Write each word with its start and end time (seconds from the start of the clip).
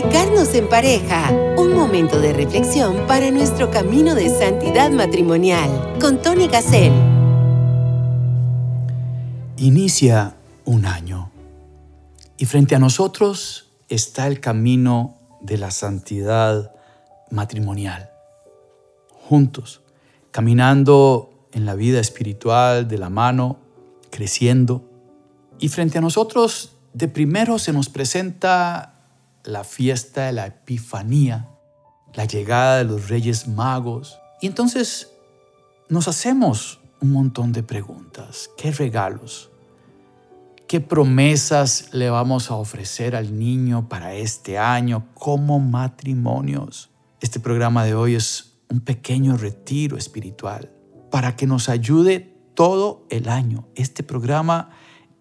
En 0.00 0.68
pareja. 0.68 1.32
Un 1.56 1.74
momento 1.74 2.20
de 2.20 2.32
reflexión 2.32 3.08
para 3.08 3.32
nuestro 3.32 3.68
camino 3.72 4.14
de 4.14 4.28
santidad 4.28 4.92
matrimonial. 4.92 5.96
Con 6.00 6.22
Tony 6.22 6.46
Gassel. 6.46 6.92
Inicia 9.56 10.36
un 10.64 10.86
año. 10.86 11.32
Y 12.36 12.44
frente 12.44 12.76
a 12.76 12.78
nosotros 12.78 13.72
está 13.88 14.28
el 14.28 14.38
camino 14.38 15.16
de 15.40 15.58
la 15.58 15.72
santidad 15.72 16.72
matrimonial. 17.32 18.10
Juntos, 19.28 19.80
caminando 20.30 21.48
en 21.52 21.66
la 21.66 21.74
vida 21.74 21.98
espiritual 21.98 22.86
de 22.86 22.98
la 22.98 23.10
mano, 23.10 23.58
creciendo. 24.10 24.88
Y 25.58 25.70
frente 25.70 25.98
a 25.98 26.00
nosotros, 26.00 26.76
de 26.94 27.08
primero 27.08 27.58
se 27.58 27.72
nos 27.72 27.88
presenta 27.88 28.97
la 29.48 29.64
fiesta 29.64 30.26
de 30.26 30.32
la 30.32 30.46
Epifanía, 30.46 31.48
la 32.12 32.26
llegada 32.26 32.76
de 32.76 32.84
los 32.84 33.08
Reyes 33.08 33.48
Magos. 33.48 34.18
Y 34.42 34.46
entonces 34.46 35.10
nos 35.88 36.06
hacemos 36.06 36.80
un 37.00 37.12
montón 37.12 37.52
de 37.52 37.62
preguntas. 37.62 38.50
¿Qué 38.58 38.70
regalos? 38.72 39.50
¿Qué 40.66 40.80
promesas 40.80 41.88
le 41.94 42.10
vamos 42.10 42.50
a 42.50 42.56
ofrecer 42.56 43.16
al 43.16 43.38
niño 43.38 43.88
para 43.88 44.14
este 44.14 44.58
año 44.58 45.06
como 45.14 45.60
matrimonios? 45.60 46.90
Este 47.22 47.40
programa 47.40 47.86
de 47.86 47.94
hoy 47.94 48.16
es 48.16 48.58
un 48.68 48.80
pequeño 48.80 49.38
retiro 49.38 49.96
espiritual 49.96 50.70
para 51.10 51.36
que 51.36 51.46
nos 51.46 51.70
ayude 51.70 52.36
todo 52.52 53.06
el 53.08 53.30
año. 53.30 53.66
Este 53.76 54.02
programa 54.02 54.68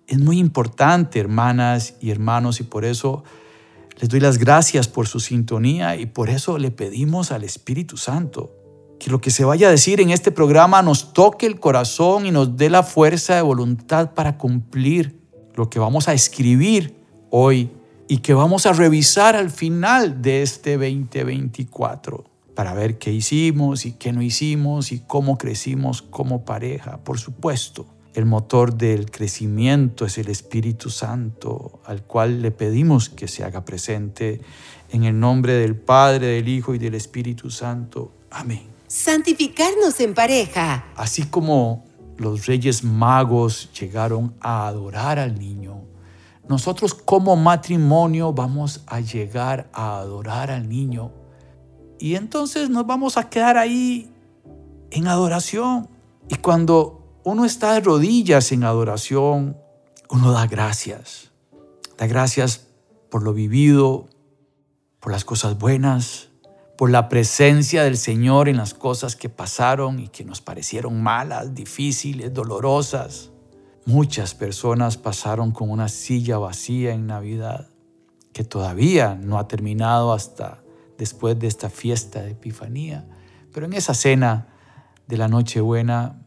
es 0.05 0.19
muy 0.19 0.37
importante, 0.37 1.17
hermanas 1.17 1.95
y 2.01 2.11
hermanos, 2.11 2.59
y 2.59 2.63
por 2.63 2.83
eso 2.83 3.23
les 3.99 4.09
doy 4.09 4.19
las 4.19 4.37
gracias 4.37 4.87
por 4.87 5.07
su 5.07 5.19
sintonía 5.19 5.95
y 5.95 6.05
por 6.05 6.29
eso 6.29 6.57
le 6.57 6.71
pedimos 6.71 7.31
al 7.31 7.43
Espíritu 7.43 7.97
Santo 7.97 8.53
que 8.99 9.09
lo 9.11 9.21
que 9.21 9.31
se 9.31 9.43
vaya 9.43 9.67
a 9.67 9.71
decir 9.71 10.01
en 10.01 10.09
este 10.09 10.31
programa 10.31 10.81
nos 10.81 11.13
toque 11.13 11.45
el 11.45 11.59
corazón 11.59 12.25
y 12.25 12.31
nos 12.31 12.57
dé 12.57 12.69
la 12.69 12.83
fuerza 12.83 13.35
de 13.35 13.41
voluntad 13.41 14.13
para 14.13 14.37
cumplir 14.37 15.19
lo 15.55 15.69
que 15.69 15.79
vamos 15.79 16.07
a 16.07 16.13
escribir 16.13 16.95
hoy 17.29 17.71
y 18.07 18.19
que 18.19 18.33
vamos 18.33 18.65
a 18.65 18.73
revisar 18.73 19.35
al 19.35 19.49
final 19.49 20.21
de 20.21 20.41
este 20.41 20.77
2024 20.77 22.25
para 22.55 22.73
ver 22.73 22.97
qué 22.97 23.11
hicimos 23.11 23.85
y 23.85 23.93
qué 23.93 24.11
no 24.13 24.21
hicimos 24.21 24.91
y 24.91 24.99
cómo 24.99 25.37
crecimos 25.37 26.01
como 26.01 26.43
pareja, 26.45 27.03
por 27.03 27.19
supuesto. 27.19 27.85
El 28.17 28.25
motor 28.25 28.73
del 28.73 29.11
crecimiento 29.11 30.03
es 30.03 30.17
el 30.17 30.29
Espíritu 30.29 30.89
Santo, 30.89 31.81
al 31.85 32.01
cual 32.01 32.41
le 32.41 32.49
pedimos 32.49 33.09
que 33.09 33.27
se 33.27 33.43
haga 33.43 33.63
presente 33.63 34.41
en 34.89 35.03
el 35.03 35.19
nombre 35.19 35.53
del 35.53 35.75
Padre, 35.75 36.25
del 36.25 36.49
Hijo 36.49 36.73
y 36.73 36.79
del 36.79 36.95
Espíritu 36.95 37.51
Santo. 37.51 38.11
Amén. 38.31 38.63
Santificarnos 38.87 39.99
en 39.99 40.15
pareja. 40.15 40.87
Así 40.95 41.25
como 41.27 41.85
los 42.17 42.47
reyes 42.47 42.83
magos 42.83 43.69
llegaron 43.79 44.33
a 44.39 44.65
adorar 44.65 45.19
al 45.19 45.37
niño, 45.37 45.83
nosotros 46.49 46.95
como 46.95 47.35
matrimonio 47.35 48.33
vamos 48.33 48.81
a 48.87 48.99
llegar 48.99 49.69
a 49.73 49.99
adorar 49.99 50.49
al 50.49 50.67
niño. 50.67 51.11
Y 51.99 52.15
entonces 52.15 52.71
nos 52.71 52.87
vamos 52.87 53.15
a 53.15 53.29
quedar 53.29 53.59
ahí 53.59 54.11
en 54.89 55.07
adoración. 55.07 55.87
Y 56.29 56.35
cuando 56.37 57.06
uno 57.27 57.43
está 57.43 57.73
de 57.73 57.81
rodillas 57.81 58.53
en 58.53 58.63
adoración, 58.63 59.57
uno 60.09 60.31
da 60.31 60.47
gracias. 60.47 61.33
Da 61.97 62.07
gracias 62.07 62.67
por 63.09 63.21
lo 63.21 63.33
vivido, 63.33 64.07
por 65.01 65.11
las 65.11 65.25
cosas 65.25 65.57
buenas, 65.57 66.29
por 66.77 66.89
la 66.89 67.09
presencia 67.09 67.83
del 67.83 67.97
Señor 67.97 68.47
en 68.47 68.55
las 68.55 68.73
cosas 68.73 69.17
que 69.17 69.27
pasaron 69.27 69.99
y 69.99 70.07
que 70.07 70.23
nos 70.23 70.39
parecieron 70.39 71.03
malas, 71.03 71.53
difíciles, 71.53 72.33
dolorosas. 72.33 73.31
Muchas 73.85 74.33
personas 74.33 74.95
pasaron 74.95 75.51
con 75.51 75.69
una 75.69 75.89
silla 75.89 76.37
vacía 76.37 76.93
en 76.93 77.07
Navidad, 77.07 77.67
que 78.31 78.45
todavía 78.45 79.15
no 79.21 79.37
ha 79.37 79.49
terminado 79.49 80.13
hasta 80.13 80.63
después 80.97 81.37
de 81.37 81.47
esta 81.47 81.69
fiesta 81.69 82.21
de 82.21 82.31
Epifanía. 82.31 83.05
Pero 83.51 83.65
en 83.65 83.73
esa 83.73 83.93
cena 83.93 84.47
de 85.07 85.17
la 85.17 85.27
Nochebuena 85.27 86.23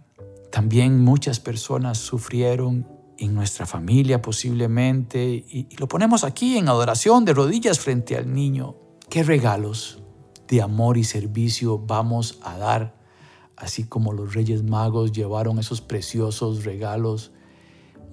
también 0.50 1.00
muchas 1.04 1.40
personas 1.40 1.98
sufrieron 1.98 2.86
en 3.18 3.34
nuestra 3.34 3.66
familia 3.66 4.22
posiblemente 4.22 5.24
y, 5.32 5.68
lo 5.76 5.86
ponemos 5.86 6.24
aquí 6.24 6.56
en 6.56 6.68
adoración 6.68 7.24
de 7.24 7.34
rodillas 7.34 7.78
frente 7.78 8.16
al 8.16 8.32
niño. 8.32 8.76
¿Qué 9.08 9.22
regalos 9.22 10.02
de 10.48 10.62
amor 10.62 10.96
y 10.96 11.04
servicio 11.04 11.78
vamos 11.78 12.40
a 12.42 12.56
dar? 12.58 12.98
Así 13.56 13.84
como 13.84 14.12
los 14.12 14.34
reyes 14.34 14.62
magos 14.62 15.12
llevaron 15.12 15.58
esos 15.58 15.80
preciosos 15.80 16.64
regalos 16.64 17.32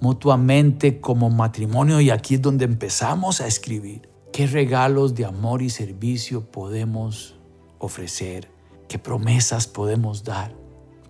mutuamente 0.02 1.00
como 1.00 1.30
matrimonio 1.30 2.02
y 2.02 2.10
aquí 2.10 2.36
es 2.36 2.42
donde 2.42 2.66
empezamos 2.66 3.42
a 3.42 3.48
escribir. 3.48 4.10
¿Qué 4.34 4.46
regalos 4.46 5.16
de 5.16 5.26
amor 5.26 5.62
y 5.62 5.70
servicio 5.70 6.52
podemos 6.52 7.36
ofrecer? 7.80 8.52
¿Qué 8.88 9.00
promesas 9.00 9.68
podemos 9.68 10.24
dar? 10.24 10.67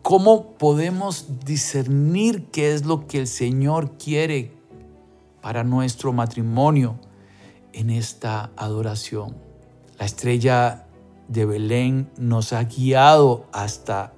¿Cómo 0.07 0.53
podemos 0.53 1.25
discernir 1.43 2.45
qué 2.45 2.73
es 2.73 2.85
lo 2.85 3.07
que 3.07 3.19
el 3.19 3.27
Señor 3.27 3.97
quiere 3.97 4.53
para 5.41 5.65
nuestro 5.65 6.13
matrimonio 6.13 6.97
en 7.73 7.89
esta 7.89 8.51
adoración? 8.55 9.35
La 9.99 10.05
estrella 10.05 10.85
de 11.27 11.45
Belén 11.45 12.09
nos 12.17 12.53
ha 12.53 12.63
guiado 12.63 13.47
hasta 13.51 14.13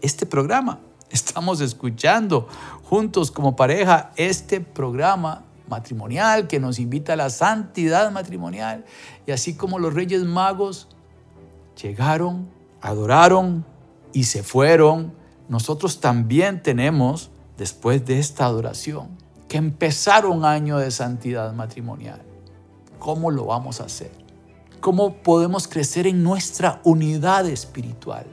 este 0.00 0.26
programa. 0.26 0.80
Estamos 1.08 1.60
escuchando 1.60 2.48
juntos 2.82 3.30
como 3.30 3.54
pareja 3.54 4.10
este 4.16 4.60
programa 4.60 5.44
matrimonial 5.68 6.48
que 6.48 6.58
nos 6.58 6.80
invita 6.80 7.12
a 7.12 7.16
la 7.16 7.30
santidad 7.30 8.10
matrimonial. 8.10 8.84
Y 9.24 9.30
así 9.30 9.54
como 9.54 9.78
los 9.78 9.94
reyes 9.94 10.24
magos 10.24 10.88
llegaron, 11.80 12.48
adoraron 12.80 13.64
y 14.12 14.24
se 14.24 14.42
fueron, 14.42 15.16
nosotros 15.48 16.00
también 16.00 16.62
tenemos, 16.62 17.30
después 17.56 18.04
de 18.04 18.18
esta 18.18 18.44
adoración, 18.44 19.08
que 19.48 19.56
empezar 19.56 20.26
un 20.26 20.44
año 20.44 20.78
de 20.78 20.90
santidad 20.90 21.52
matrimonial. 21.54 22.22
¿Cómo 22.98 23.30
lo 23.30 23.46
vamos 23.46 23.80
a 23.80 23.84
hacer? 23.84 24.10
¿Cómo 24.80 25.22
podemos 25.22 25.66
crecer 25.66 26.06
en 26.06 26.22
nuestra 26.22 26.80
unidad 26.84 27.46
espiritual? 27.46 28.26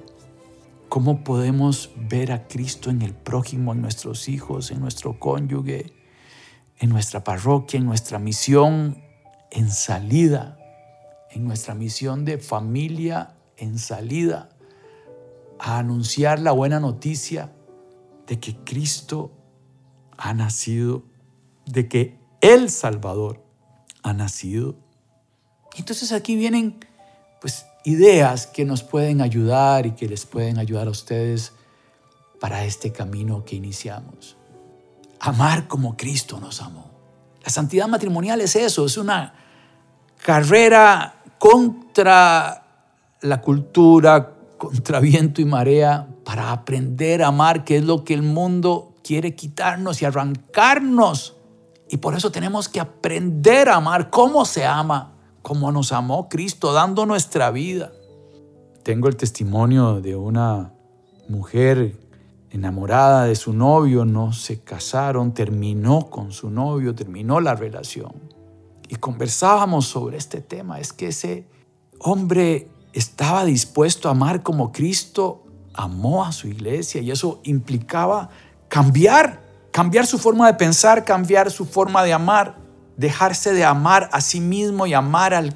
¿Cómo 0.90 1.24
podemos 1.24 1.92
ver 1.96 2.32
a 2.32 2.48
Cristo 2.48 2.90
en 2.90 3.02
el 3.02 3.14
prójimo, 3.14 3.74
en 3.74 3.82
nuestros 3.82 4.28
hijos, 4.30 4.70
en 4.72 4.82
nuestro 4.82 5.18
cónyuge, 5.18 5.94
en 6.80 6.90
nuestra 6.90 7.24
parroquia, 7.24 7.80
en 7.80 7.86
nuestra 7.86 8.20
misión 8.20 9.02
en 9.52 9.72
salida, 9.72 10.58
en 11.32 11.46
nuestra 11.46 11.74
misión 11.76 12.26
de 12.26 12.38
familia 12.38 13.36
en 13.58 13.80
salida? 13.80 14.50
A 15.60 15.80
anunciar 15.80 16.40
la 16.40 16.52
buena 16.52 16.80
noticia 16.80 17.54
de 18.28 18.40
que 18.40 18.56
Cristo 18.64 19.32
ha 20.18 20.34
nacido, 20.34 21.04
de 21.66 21.88
que 21.88 22.20
el 22.42 22.70
Salvador 22.70 23.44
ha 24.04 24.14
nacido. 24.14 24.76
entonces 25.78 26.12
aquí 26.12 26.36
vienen 26.36 26.80
pues 27.42 27.66
ideas 27.84 28.48
que 28.48 28.66
nos 28.66 28.84
pueden 28.84 29.22
ayudar 29.22 29.86
y 29.86 29.92
que 29.92 30.08
les 30.08 30.26
pueden 30.26 30.58
ayudar 30.58 30.88
a 30.88 30.92
ustedes 30.92 31.54
para 32.40 32.66
este 32.66 32.92
camino 32.92 33.44
que 33.44 33.56
iniciamos. 33.56 34.38
Amar 35.20 35.68
como 35.68 35.98
Cristo 35.98 36.40
nos 36.40 36.62
amó. 36.62 36.92
La 37.44 37.50
santidad 37.50 37.88
matrimonial 37.88 38.42
es 38.42 38.56
eso, 38.56 38.86
es 38.86 38.98
una 38.98 39.34
carrera 40.24 41.22
contra 41.38 42.64
la 43.22 43.42
cultura, 43.42 44.35
contra 44.58 45.00
viento 45.00 45.42
y 45.42 45.46
marea 45.46 46.08
para 46.24 46.52
aprender 46.52 47.24
a 47.24 47.28
amar, 47.28 47.64
que 47.64 47.78
es 47.78 47.86
lo 47.86 48.04
que 48.04 48.14
el 48.14 48.22
mundo 48.22 48.94
quiere 49.04 49.36
quitarnos 49.36 50.02
y 50.02 50.06
arrancarnos. 50.06 51.38
Y 51.90 51.98
por 51.98 52.16
eso 52.16 52.32
tenemos 52.32 52.68
que 52.68 52.80
aprender 52.80 53.70
a 53.70 53.76
amar. 53.76 54.10
¿Cómo 54.10 54.46
se 54.46 54.66
ama? 54.66 55.14
Como 55.42 55.72
nos 55.72 55.92
amó 55.92 56.28
Cristo, 56.30 56.74
dando 56.74 57.06
nuestra 57.06 57.52
vida. 57.52 57.92
Tengo 58.84 59.08
el 59.08 59.16
testimonio 59.16 60.02
de 60.02 60.16
una 60.16 60.74
mujer 61.30 61.98
enamorada 62.50 63.26
de 63.26 63.36
su 63.36 63.54
novio, 63.54 64.06
no 64.06 64.32
se 64.32 64.62
casaron, 64.62 65.34
terminó 65.34 66.10
con 66.10 66.32
su 66.32 66.50
novio, 66.50 66.96
terminó 66.96 67.40
la 67.42 67.54
relación. 67.54 68.14
Y 68.88 68.96
conversábamos 68.96 69.86
sobre 69.86 70.18
este 70.18 70.42
tema. 70.42 70.80
Es 70.80 70.94
que 70.94 71.08
ese 71.08 71.48
hombre 72.00 72.70
estaba 72.96 73.44
dispuesto 73.44 74.08
a 74.08 74.12
amar 74.12 74.42
como 74.42 74.72
Cristo 74.72 75.44
amó 75.74 76.24
a 76.24 76.32
su 76.32 76.48
iglesia 76.48 77.02
y 77.02 77.12
eso 77.12 77.42
implicaba 77.44 78.30
cambiar, 78.70 79.42
cambiar 79.72 80.08
su 80.08 80.18
forma 80.18 80.48
de 80.48 80.54
pensar, 80.54 81.04
cambiar 81.04 81.52
su 81.52 81.66
forma 81.66 82.04
de 82.04 82.14
amar, 82.14 82.58
dejarse 82.96 83.54
de 83.54 83.66
amar 83.66 84.10
a 84.14 84.22
sí 84.22 84.40
mismo 84.40 84.88
y 84.88 84.94
amar 84.94 85.34
al, 85.34 85.54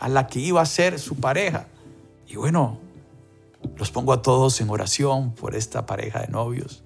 a 0.00 0.08
la 0.08 0.26
que 0.26 0.40
iba 0.40 0.60
a 0.60 0.66
ser 0.66 0.98
su 0.98 1.14
pareja. 1.14 1.68
Y 2.26 2.34
bueno, 2.34 2.78
los 3.76 3.92
pongo 3.92 4.12
a 4.12 4.22
todos 4.22 4.60
en 4.60 4.70
oración 4.70 5.32
por 5.34 5.54
esta 5.54 5.86
pareja 5.86 6.20
de 6.20 6.28
novios. 6.28 6.82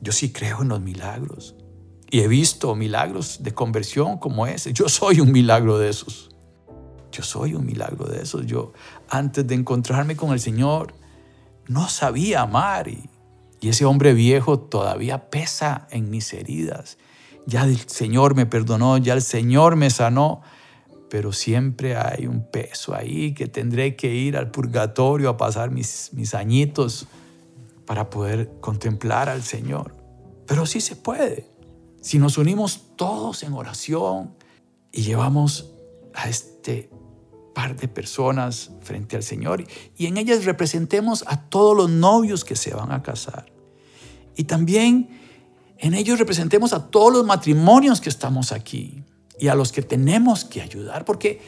Yo 0.00 0.10
sí 0.10 0.32
creo 0.32 0.62
en 0.62 0.68
los 0.68 0.80
milagros. 0.80 1.54
Y 2.10 2.20
he 2.20 2.28
visto 2.28 2.74
milagros 2.74 3.44
de 3.44 3.54
conversión 3.54 4.18
como 4.18 4.48
ese. 4.48 4.72
Yo 4.72 4.88
soy 4.88 5.20
un 5.20 5.30
milagro 5.30 5.78
de 5.78 5.90
esos. 5.90 6.30
Yo 7.12 7.22
soy 7.22 7.54
un 7.54 7.66
milagro 7.66 8.06
de 8.06 8.22
esos. 8.22 8.46
Yo 8.46 8.72
antes 9.10 9.46
de 9.46 9.54
encontrarme 9.54 10.16
con 10.16 10.32
el 10.32 10.40
Señor 10.40 10.94
no 11.66 11.88
sabía 11.88 12.42
amar 12.42 12.88
y, 12.88 13.08
ese 13.62 13.84
hombre 13.84 14.14
viejo 14.14 14.58
todavía 14.58 15.28
pesa 15.28 15.86
en 15.90 16.08
mis 16.08 16.32
heridas. 16.32 16.96
Ya 17.46 17.64
el 17.64 17.78
Señor 17.78 18.34
me 18.34 18.46
perdonó, 18.46 18.96
ya 18.96 19.12
el 19.12 19.20
Señor 19.20 19.76
me 19.76 19.90
sanó, 19.90 20.40
pero 21.10 21.32
siempre 21.32 21.94
hay 21.94 22.26
un 22.26 22.50
peso 22.50 22.94
ahí 22.94 23.34
que 23.34 23.48
tendré 23.48 23.96
que 23.96 24.14
ir 24.14 24.38
al 24.38 24.50
purgatorio 24.50 25.28
a 25.28 25.36
pasar 25.36 25.70
mis, 25.70 26.10
mis 26.14 26.34
añitos 26.34 27.06
para 27.84 28.08
poder 28.08 28.50
contemplar 28.60 29.28
al 29.28 29.42
Señor. 29.42 29.94
Pero 30.46 30.64
sí 30.64 30.80
se 30.80 30.96
puede. 30.96 31.50
Si 32.00 32.18
nos 32.18 32.38
unimos 32.38 32.96
todos 32.96 33.42
en 33.42 33.52
oración 33.52 34.34
y 34.90 35.02
llevamos 35.02 35.74
a 36.14 36.30
este 36.30 36.88
par 37.54 37.76
de 37.76 37.88
personas 37.88 38.70
frente 38.82 39.16
al 39.16 39.22
Señor 39.22 39.64
y 39.96 40.06
en 40.06 40.16
ellas 40.16 40.44
representemos 40.44 41.24
a 41.26 41.48
todos 41.48 41.76
los 41.76 41.90
novios 41.90 42.44
que 42.44 42.56
se 42.56 42.74
van 42.74 42.92
a 42.92 43.02
casar. 43.02 43.46
Y 44.36 44.44
también 44.44 45.08
en 45.78 45.94
ellos 45.94 46.18
representemos 46.18 46.72
a 46.72 46.90
todos 46.90 47.12
los 47.12 47.24
matrimonios 47.24 48.00
que 48.00 48.08
estamos 48.08 48.52
aquí 48.52 49.02
y 49.38 49.48
a 49.48 49.54
los 49.54 49.72
que 49.72 49.82
tenemos 49.82 50.44
que 50.44 50.60
ayudar, 50.60 51.04
porque 51.04 51.40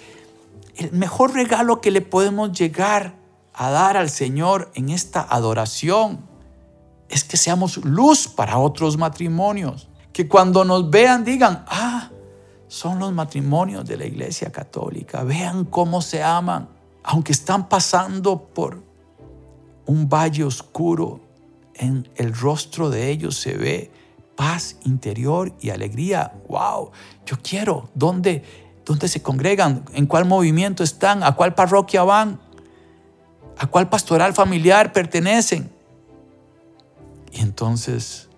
el 0.77 0.93
mejor 0.93 1.35
regalo 1.35 1.81
que 1.81 1.91
le 1.91 2.01
podemos 2.01 2.53
llegar 2.53 3.15
a 3.53 3.71
dar 3.71 3.97
al 3.97 4.09
Señor 4.09 4.71
en 4.75 4.89
esta 4.89 5.23
adoración 5.23 6.21
es 7.09 7.25
que 7.25 7.37
seamos 7.37 7.77
luz 7.85 8.27
para 8.27 8.59
otros 8.59 8.97
matrimonios, 8.97 9.89
que 10.13 10.27
cuando 10.27 10.65
nos 10.65 10.89
vean 10.91 11.25
digan, 11.25 11.65
ah, 11.69 12.02
son 12.73 12.99
los 13.01 13.13
matrimonios 13.13 13.85
de 13.85 13.99
la 13.99 14.07
Iglesia 14.07 14.51
Católica, 14.51 15.25
vean 15.25 15.67
cómo 15.67 16.01
se 16.01 16.23
aman, 16.23 16.71
aunque 17.05 17.33
están 17.33 17.69
pasando 17.69 18.45
por 18.47 18.83
un 19.85 20.09
valle 20.09 20.43
oscuro, 20.43 21.21
en 21.75 22.09
el 22.17 22.35
rostro 22.35 22.89
de 22.89 23.11
ellos 23.11 23.37
se 23.37 23.59
ve 23.59 23.91
paz 24.37 24.77
interior 24.87 25.53
y 25.61 25.69
alegría. 25.69 26.33
¡Wow! 26.49 26.93
Yo 27.27 27.37
quiero. 27.43 27.91
¿Dónde, 27.95 28.43
¿Dónde 28.87 29.07
se 29.09 29.21
congregan? 29.21 29.85
¿En 29.93 30.07
cuál 30.07 30.25
movimiento 30.25 30.83
están? 30.83 31.23
¿A 31.25 31.33
cuál 31.33 31.55
parroquia 31.55 32.05
van? 32.05 32.41
¿A 33.59 33.67
cuál 33.67 33.91
pastoral 33.91 34.33
familiar 34.33 34.95
pertenecen? 34.95 35.71
Y 37.33 37.43
entonces 37.43 38.31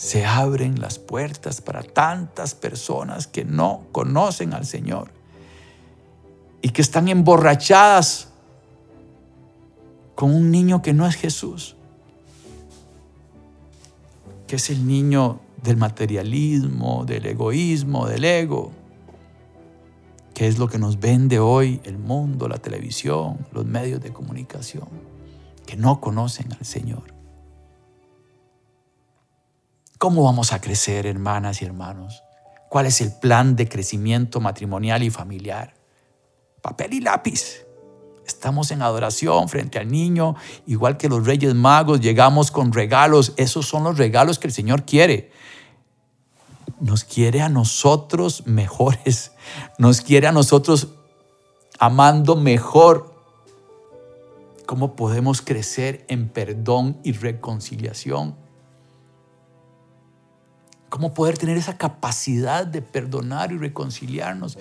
se 0.00 0.24
abren 0.24 0.80
las 0.80 0.98
puertas 0.98 1.60
para 1.60 1.82
tantas 1.82 2.54
personas 2.54 3.26
que 3.26 3.44
no 3.44 3.82
conocen 3.92 4.54
al 4.54 4.64
Señor 4.64 5.10
y 6.62 6.70
que 6.70 6.80
están 6.80 7.08
emborrachadas 7.08 8.28
con 10.14 10.34
un 10.34 10.50
niño 10.50 10.80
que 10.80 10.94
no 10.94 11.06
es 11.06 11.16
Jesús 11.16 11.76
que 14.46 14.56
es 14.56 14.70
el 14.70 14.86
niño 14.86 15.38
del 15.62 15.76
materialismo, 15.76 17.04
del 17.04 17.26
egoísmo, 17.26 18.06
del 18.06 18.24
ego, 18.24 18.72
que 20.32 20.48
es 20.48 20.58
lo 20.58 20.66
que 20.66 20.78
nos 20.78 20.98
vende 20.98 21.38
hoy 21.38 21.80
el 21.84 21.98
mundo, 21.98 22.48
la 22.48 22.56
televisión, 22.56 23.46
los 23.52 23.66
medios 23.66 24.00
de 24.00 24.14
comunicación, 24.14 24.88
que 25.66 25.76
no 25.76 26.00
conocen 26.00 26.52
al 26.54 26.64
Señor. 26.64 27.19
¿Cómo 30.00 30.24
vamos 30.24 30.54
a 30.54 30.62
crecer, 30.62 31.04
hermanas 31.04 31.60
y 31.60 31.66
hermanos? 31.66 32.24
¿Cuál 32.70 32.86
es 32.86 33.02
el 33.02 33.12
plan 33.12 33.54
de 33.54 33.68
crecimiento 33.68 34.40
matrimonial 34.40 35.02
y 35.02 35.10
familiar? 35.10 35.74
Papel 36.62 36.94
y 36.94 37.00
lápiz. 37.02 37.66
Estamos 38.26 38.70
en 38.70 38.80
adoración 38.80 39.50
frente 39.50 39.78
al 39.78 39.88
niño, 39.88 40.36
igual 40.66 40.96
que 40.96 41.10
los 41.10 41.26
reyes 41.26 41.54
magos, 41.54 42.00
llegamos 42.00 42.50
con 42.50 42.72
regalos. 42.72 43.34
Esos 43.36 43.66
son 43.66 43.84
los 43.84 43.98
regalos 43.98 44.38
que 44.38 44.46
el 44.46 44.54
Señor 44.54 44.86
quiere. 44.86 45.32
Nos 46.80 47.04
quiere 47.04 47.42
a 47.42 47.50
nosotros 47.50 48.46
mejores, 48.46 49.32
nos 49.76 50.00
quiere 50.00 50.28
a 50.28 50.32
nosotros 50.32 50.94
amando 51.78 52.36
mejor. 52.36 53.14
¿Cómo 54.64 54.96
podemos 54.96 55.42
crecer 55.42 56.06
en 56.08 56.30
perdón 56.30 56.98
y 57.04 57.12
reconciliación? 57.12 58.48
¿Cómo 60.90 61.14
poder 61.14 61.38
tener 61.38 61.56
esa 61.56 61.78
capacidad 61.78 62.66
de 62.66 62.82
perdonar 62.82 63.52
y 63.52 63.56
reconciliarnos? 63.56 64.58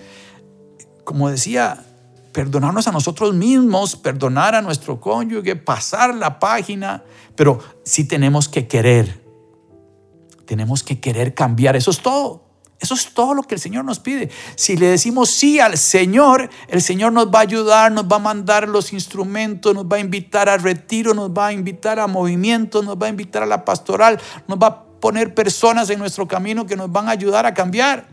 Como 1.04 1.30
decía 1.30 1.84
perdonarnos 2.32 2.88
a 2.88 2.92
nosotros 2.92 3.34
mismos, 3.34 3.96
perdonar 3.96 4.54
a 4.54 4.62
nuestro 4.62 5.02
cónyuge, 5.02 5.56
pasar 5.56 6.14
la 6.14 6.40
página, 6.40 7.04
pero 7.36 7.60
sí 7.84 8.08
tenemos 8.08 8.48
que 8.48 8.68
querer. 8.68 9.24
Tenemos 10.46 10.84
que 10.84 11.00
querer 11.00 11.34
cambiar. 11.34 11.76
Eso 11.76 11.92
es 11.92 12.00
todo. 12.00 12.46
Eso 12.80 12.94
es 12.94 13.14
todo 13.14 13.34
lo 13.34 13.44
que 13.44 13.56
el 13.56 13.62
Señor 13.62 13.84
nos 13.84 14.00
pide. 14.00 14.30
Si 14.56 14.78
le 14.78 14.88
decimos 14.88 15.32
sí 15.32 15.60
al 15.60 15.78
Señor, 15.78 16.50
el 16.70 16.82
Señor 16.82 17.12
nos 17.12 17.28
va 17.28 17.40
a 17.40 17.42
ayudar, 17.42 17.92
nos 17.92 18.06
va 18.06 18.16
a 18.18 18.20
mandar 18.20 18.70
los 18.70 18.94
instrumentos, 18.94 19.74
nos 19.74 19.86
va 19.86 19.98
a 19.98 20.00
invitar 20.00 20.48
a 20.48 20.58
retiro, 20.58 21.14
nos 21.14 21.32
va 21.32 21.48
a 21.48 21.54
invitar 21.54 22.00
a 22.00 22.08
movimientos, 22.08 22.86
nos 22.86 22.96
va 22.96 23.08
a 23.08 23.10
invitar 23.10 23.44
a 23.44 23.48
la 23.48 23.66
pastoral, 23.66 24.20
nos 24.48 24.58
va 24.58 24.68
a 24.68 24.89
poner 25.00 25.34
personas 25.34 25.90
en 25.90 26.00
nuestro 26.00 26.28
camino 26.28 26.66
que 26.66 26.76
nos 26.76 26.92
van 26.92 27.08
a 27.08 27.12
ayudar 27.12 27.46
a 27.46 27.54
cambiar. 27.54 28.08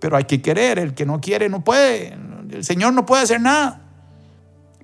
Pero 0.00 0.16
hay 0.16 0.24
que 0.24 0.42
querer, 0.42 0.78
el 0.78 0.94
que 0.94 1.06
no 1.06 1.20
quiere 1.20 1.48
no 1.48 1.64
puede, 1.64 2.16
el 2.50 2.64
Señor 2.64 2.92
no 2.92 3.06
puede 3.06 3.22
hacer 3.22 3.40
nada. 3.40 3.82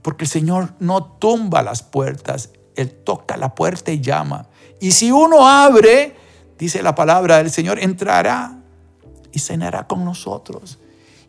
Porque 0.02 0.24
el 0.24 0.30
Señor 0.30 0.74
no 0.80 1.04
tumba 1.04 1.62
las 1.62 1.82
puertas, 1.82 2.50
Él 2.74 2.90
toca 2.90 3.36
la 3.36 3.54
puerta 3.54 3.92
y 3.92 4.00
llama. 4.00 4.46
Y 4.80 4.92
si 4.92 5.12
uno 5.12 5.46
abre, 5.46 6.16
dice 6.58 6.82
la 6.82 6.94
palabra 6.94 7.38
del 7.38 7.50
Señor, 7.50 7.78
entrará 7.78 8.58
y 9.30 9.38
cenará 9.38 9.86
con 9.86 10.04
nosotros. 10.04 10.78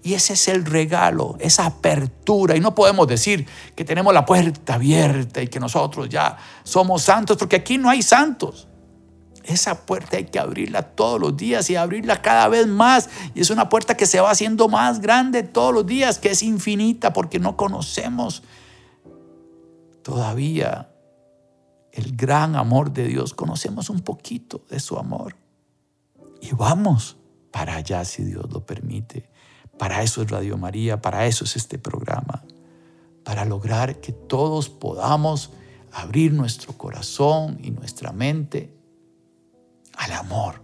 Y 0.02 0.16
ese 0.16 0.34
es 0.34 0.48
el 0.50 0.66
regalo, 0.66 1.38
esa 1.40 1.66
apertura. 1.66 2.58
Y 2.58 2.60
no 2.60 2.76
podemos 2.76 3.08
decir 3.08 3.48
que 3.76 3.86
tenemos 3.86 4.14
la 4.14 4.26
puerta 4.26 4.74
abierta 4.74 5.42
y 5.42 5.48
que 5.48 5.60
nosotros 5.60 6.10
ya 6.10 6.36
somos 6.64 7.04
santos, 7.04 7.38
porque 7.38 7.56
aquí 7.56 7.78
no 7.78 7.90
hay 7.90 8.02
santos. 8.02 8.68
Esa 9.44 9.86
puerta 9.86 10.18
hay 10.18 10.26
que 10.26 10.40
abrirla 10.40 10.82
todos 10.82 11.20
los 11.20 11.36
días 11.36 11.70
y 11.70 11.76
abrirla 11.76 12.22
cada 12.22 12.48
vez 12.48 12.68
más. 12.68 13.10
Y 13.36 13.42
es 13.42 13.50
una 13.50 13.68
puerta 13.68 13.98
que 13.98 14.06
se 14.06 14.22
va 14.22 14.32
haciendo 14.32 14.70
más 14.70 15.02
grande 15.02 15.44
todos 15.44 15.74
los 15.74 15.86
días, 15.86 16.18
que 16.18 16.32
es 16.32 16.44
infinita 16.44 17.12
porque 17.12 17.40
no 17.40 17.58
conocemos 17.58 18.44
todavía 20.02 20.90
el 21.92 22.16
gran 22.16 22.56
amor 22.56 22.94
de 22.94 23.08
Dios. 23.08 23.34
Conocemos 23.34 23.90
un 23.90 24.00
poquito 24.00 24.64
de 24.70 24.80
su 24.80 24.98
amor. 24.98 25.36
Y 26.42 26.52
vamos 26.54 27.18
para 27.52 27.76
allá 27.76 28.06
si 28.06 28.24
Dios 28.24 28.52
lo 28.52 28.66
permite. 28.66 29.30
Para 29.78 30.04
eso 30.04 30.22
es 30.22 30.32
Radio 30.32 30.58
María, 30.58 31.02
para 31.02 31.26
eso 31.26 31.44
es 31.44 31.56
este 31.58 31.78
programa. 31.78 32.44
Para 33.24 33.44
lograr 33.44 34.00
que 34.00 34.14
todos 34.14 34.70
podamos 34.70 35.52
abrir 35.92 36.34
nuestro 36.34 36.74
corazón 36.78 37.60
y 37.62 37.72
nuestra 37.72 38.12
mente 38.12 38.83
al 39.98 40.12
amor, 40.12 40.64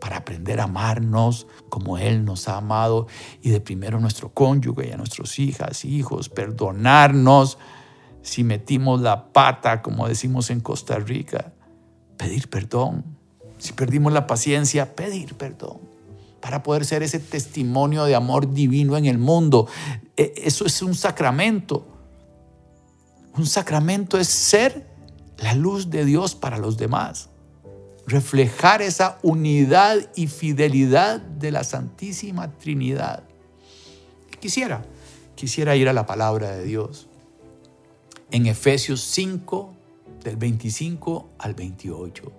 para 0.00 0.18
aprender 0.18 0.60
a 0.60 0.64
amarnos 0.64 1.46
como 1.68 1.98
Él 1.98 2.24
nos 2.24 2.48
ha 2.48 2.56
amado 2.56 3.06
y 3.42 3.50
de 3.50 3.60
primero 3.60 3.98
a 3.98 4.00
nuestro 4.00 4.32
cónyuge 4.32 4.88
y 4.88 4.92
a 4.92 4.96
nuestras 4.96 5.38
hijas, 5.38 5.84
hijos, 5.84 6.28
perdonarnos 6.28 7.58
si 8.22 8.44
metimos 8.44 9.00
la 9.00 9.32
pata, 9.32 9.82
como 9.82 10.08
decimos 10.08 10.50
en 10.50 10.60
Costa 10.60 10.98
Rica, 10.98 11.52
pedir 12.16 12.48
perdón. 12.48 13.04
Si 13.58 13.72
perdimos 13.72 14.12
la 14.12 14.26
paciencia, 14.26 14.94
pedir 14.94 15.34
perdón 15.34 15.90
para 16.40 16.62
poder 16.62 16.84
ser 16.84 17.02
ese 17.02 17.18
testimonio 17.18 18.04
de 18.04 18.14
amor 18.14 18.52
divino 18.52 18.96
en 18.96 19.04
el 19.04 19.18
mundo. 19.18 19.68
E, 20.16 20.32
eso 20.36 20.66
es 20.66 20.82
un 20.82 20.94
sacramento. 20.94 21.86
Un 23.36 23.46
sacramento 23.46 24.18
es 24.18 24.28
ser 24.28 24.88
la 25.38 25.54
luz 25.54 25.90
de 25.90 26.04
Dios 26.04 26.34
para 26.34 26.58
los 26.58 26.76
demás 26.76 27.29
reflejar 28.10 28.82
esa 28.82 29.18
unidad 29.22 29.96
y 30.14 30.26
fidelidad 30.26 31.20
de 31.20 31.50
la 31.50 31.64
Santísima 31.64 32.50
Trinidad. 32.58 33.22
Quisiera, 34.40 34.84
quisiera 35.34 35.76
ir 35.76 35.88
a 35.88 35.92
la 35.92 36.06
palabra 36.06 36.50
de 36.50 36.64
Dios. 36.64 37.08
En 38.30 38.46
Efesios 38.46 39.00
5, 39.00 39.74
del 40.22 40.36
25 40.36 41.30
al 41.38 41.54
28. 41.54 42.32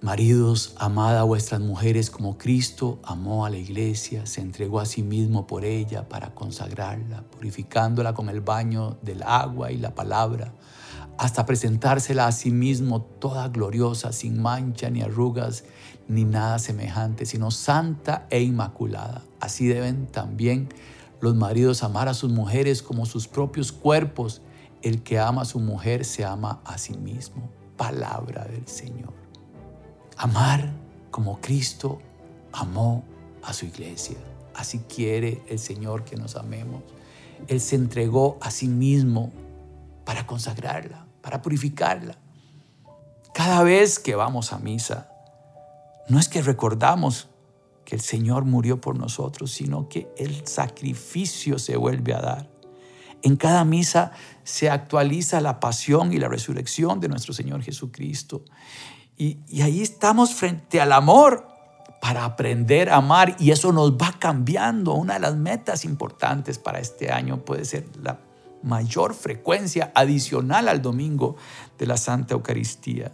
Maridos, 0.00 0.74
amad 0.76 1.18
a 1.18 1.24
vuestras 1.24 1.60
mujeres 1.60 2.08
como 2.08 2.38
Cristo 2.38 3.00
amó 3.02 3.44
a 3.44 3.50
la 3.50 3.56
iglesia, 3.56 4.26
se 4.26 4.40
entregó 4.40 4.78
a 4.78 4.86
sí 4.86 5.02
mismo 5.02 5.46
por 5.48 5.64
ella 5.64 6.08
para 6.08 6.34
consagrarla, 6.34 7.22
purificándola 7.22 8.14
con 8.14 8.28
el 8.28 8.40
baño 8.40 8.96
del 9.02 9.24
agua 9.24 9.72
y 9.72 9.76
la 9.76 9.96
palabra, 9.96 10.52
hasta 11.18 11.44
presentársela 11.46 12.26
a 12.26 12.32
sí 12.32 12.50
mismo 12.50 13.02
toda 13.02 13.48
gloriosa, 13.48 14.12
sin 14.12 14.40
mancha 14.40 14.88
ni 14.88 15.02
arrugas 15.02 15.64
ni 16.06 16.24
nada 16.24 16.58
semejante, 16.58 17.26
sino 17.26 17.50
santa 17.50 18.26
e 18.30 18.40
inmaculada. 18.40 19.22
Así 19.40 19.66
deben 19.66 20.06
también 20.06 20.68
los 21.20 21.34
maridos 21.34 21.82
amar 21.82 22.08
a 22.08 22.14
sus 22.14 22.30
mujeres 22.30 22.82
como 22.82 23.04
sus 23.04 23.26
propios 23.26 23.72
cuerpos. 23.72 24.42
El 24.80 25.02
que 25.02 25.18
ama 25.18 25.42
a 25.42 25.44
su 25.44 25.58
mujer 25.58 26.04
se 26.04 26.24
ama 26.24 26.60
a 26.64 26.78
sí 26.78 26.96
mismo. 26.96 27.50
Palabra 27.76 28.44
del 28.44 28.68
Señor. 28.68 29.12
Amar 30.16 30.72
como 31.10 31.40
Cristo 31.40 31.98
amó 32.52 33.04
a 33.42 33.52
su 33.52 33.66
iglesia. 33.66 34.16
Así 34.54 34.78
quiere 34.80 35.42
el 35.48 35.58
Señor 35.58 36.04
que 36.04 36.16
nos 36.16 36.36
amemos. 36.36 36.82
Él 37.48 37.60
se 37.60 37.74
entregó 37.74 38.38
a 38.40 38.52
sí 38.52 38.68
mismo 38.68 39.32
para 40.04 40.26
consagrarla, 40.26 41.07
para 41.28 41.42
purificarla. 41.42 42.16
Cada 43.34 43.62
vez 43.62 43.98
que 43.98 44.14
vamos 44.14 44.54
a 44.54 44.58
misa, 44.58 45.10
no 46.08 46.18
es 46.18 46.26
que 46.26 46.40
recordamos 46.40 47.28
que 47.84 47.96
el 47.96 48.00
Señor 48.00 48.46
murió 48.46 48.80
por 48.80 48.98
nosotros, 48.98 49.52
sino 49.52 49.90
que 49.90 50.08
el 50.16 50.46
sacrificio 50.46 51.58
se 51.58 51.76
vuelve 51.76 52.14
a 52.14 52.22
dar. 52.22 52.50
En 53.20 53.36
cada 53.36 53.62
misa 53.66 54.12
se 54.42 54.70
actualiza 54.70 55.42
la 55.42 55.60
pasión 55.60 56.14
y 56.14 56.16
la 56.16 56.28
resurrección 56.28 56.98
de 56.98 57.08
nuestro 57.10 57.34
Señor 57.34 57.62
Jesucristo. 57.62 58.42
Y, 59.18 59.60
ahí 59.60 59.82
estamos 59.82 60.32
frente 60.32 60.80
al 60.80 60.92
amor 60.92 61.46
para 62.00 62.24
aprender 62.24 62.88
a 62.88 62.96
amar 62.96 63.36
y 63.38 63.50
eso 63.50 63.70
nos 63.70 63.98
va 63.98 64.14
cambiando. 64.18 64.94
Una 64.94 65.14
de 65.14 65.20
las 65.20 65.36
metas 65.36 65.84
importantes 65.84 66.58
para 66.58 66.78
este 66.78 67.12
año 67.12 67.44
puede 67.44 67.66
ser 67.66 67.84
la 68.02 68.18
mayor 68.62 69.14
frecuencia 69.14 69.92
adicional 69.94 70.68
al 70.68 70.82
domingo 70.82 71.36
de 71.78 71.86
la 71.86 71.96
Santa 71.96 72.34
Eucaristía. 72.34 73.12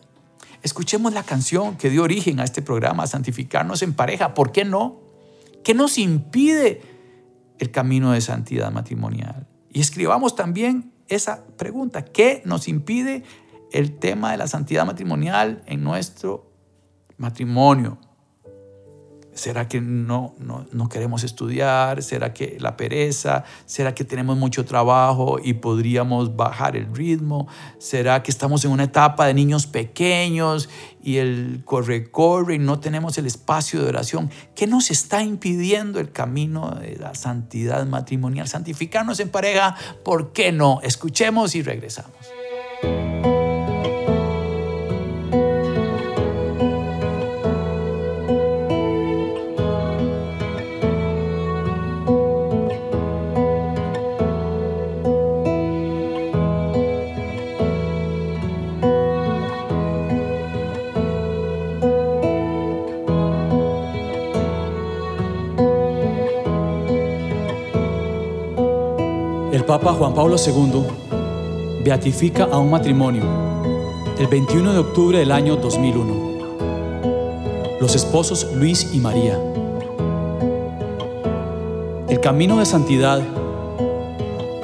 Escuchemos 0.63 1.13
la 1.13 1.23
canción 1.23 1.77
que 1.77 1.91
dio 1.91 2.03
origen 2.03 2.41
a 2.41 2.45
este 2.45 2.63
programa, 2.63 3.07
Santificarnos 3.07 3.83
en 3.83 3.93
pareja. 3.93 4.35
¿Por 4.35 4.53
qué 4.53 4.65
no? 4.65 5.01
¿Qué 5.63 5.75
nos 5.75 5.99
impide 5.99 6.83
el 7.59 7.71
camino 7.71 8.13
de 8.13 8.21
santidad 8.21 8.73
matrimonial? 8.73 9.47
Y 9.71 9.81
escribamos 9.81 10.37
también 10.37 10.93
esa 11.09 11.45
pregunta. 11.57 12.05
¿Qué 12.05 12.43
nos 12.47 12.69
impide 12.69 13.25
el 13.75 13.99
tema 13.99 14.31
de 14.31 14.37
la 14.37 14.47
santidad 14.47 14.87
matrimonial 14.87 15.63
en 15.67 15.83
nuestro 15.83 16.53
matrimonio. 17.17 17.99
¿Será 19.35 19.69
que 19.69 19.81
no, 19.81 20.35
no, 20.39 20.89
queremos 20.89 21.25
estudiar? 21.25 22.03
¿Será 22.03 22.33
que 22.33 22.57
la 22.61 22.77
pereza? 22.77 23.45
¿Será 23.67 23.95
que 23.95 24.05
tenemos 24.05 24.37
mucho 24.37 24.65
trabajo 24.65 25.39
y 25.43 25.55
podríamos 25.55 26.37
bajar 26.37 26.77
el 26.77 26.95
ritmo? 26.95 27.49
¿Será 27.79 28.23
que 28.23 28.31
estamos 28.31 28.65
en 28.65 28.71
una 28.71 28.85
etapa 28.85 29.27
de 29.27 29.35
niños 29.35 29.67
pequeños 29.67 30.69
y 31.03 31.17
el 31.17 31.63
corre-corre 31.65 32.55
y 32.55 32.59
no 32.59 32.79
tenemos 32.79 33.19
el 33.19 33.27
espacio 33.27 33.83
de 33.83 33.89
oración? 33.89 34.31
¿Qué 34.55 34.69
nos 34.69 34.93
está 34.93 35.23
impidiendo 35.23 35.99
el 35.99 36.13
camino 36.13 36.71
de 36.71 36.97
la 36.97 37.15
santidad 37.17 37.85
matrimonial? 37.87 38.47
Santificarnos 38.47 39.19
en 39.19 39.31
pareja, 39.31 39.75
¿por 40.05 40.33
qué 40.33 40.53
no? 40.53 40.81
Escuchemos 40.83 41.57
y 41.57 41.63
regresamos. 41.63 42.15
Papa 69.75 69.91
Juan 69.95 70.15
Pablo 70.15 70.37
II 70.39 70.85
beatifica 71.83 72.45
a 72.45 72.59
un 72.59 72.71
matrimonio 72.71 73.25
el 74.21 74.29
21 74.29 74.73
de 74.73 74.79
octubre 74.79 75.19
del 75.19 75.33
año 75.33 75.57
2001. 75.57 77.79
Los 77.81 77.97
esposos 77.97 78.53
Luis 78.55 78.95
y 78.95 79.01
María. 79.01 79.37
El 82.09 82.21
camino 82.21 82.61
de 82.61 82.67
santidad 82.67 83.21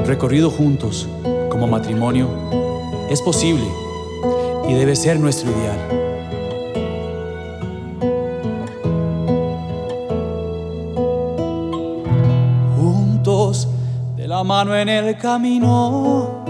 recorrido 0.07 0.49
juntos 0.49 1.09
como 1.51 1.67
matrimonio 1.67 2.29
es 3.11 3.21
posible 3.21 3.67
y 4.69 4.75
debe 4.75 4.95
ser 4.95 5.19
nuestro 5.19 5.51
ideal. 5.51 6.00
Mano 14.51 14.75
en 14.75 14.89
el 14.89 15.17
camino, 15.17 16.43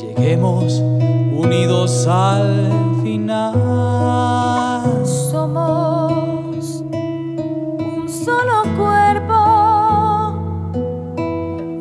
lleguemos 0.00 0.80
unidos 0.80 2.06
al 2.06 2.70
final. 3.02 3.52
Somos 5.04 6.82
un 6.90 8.08
solo 8.08 8.62
cuerpo 8.78 9.36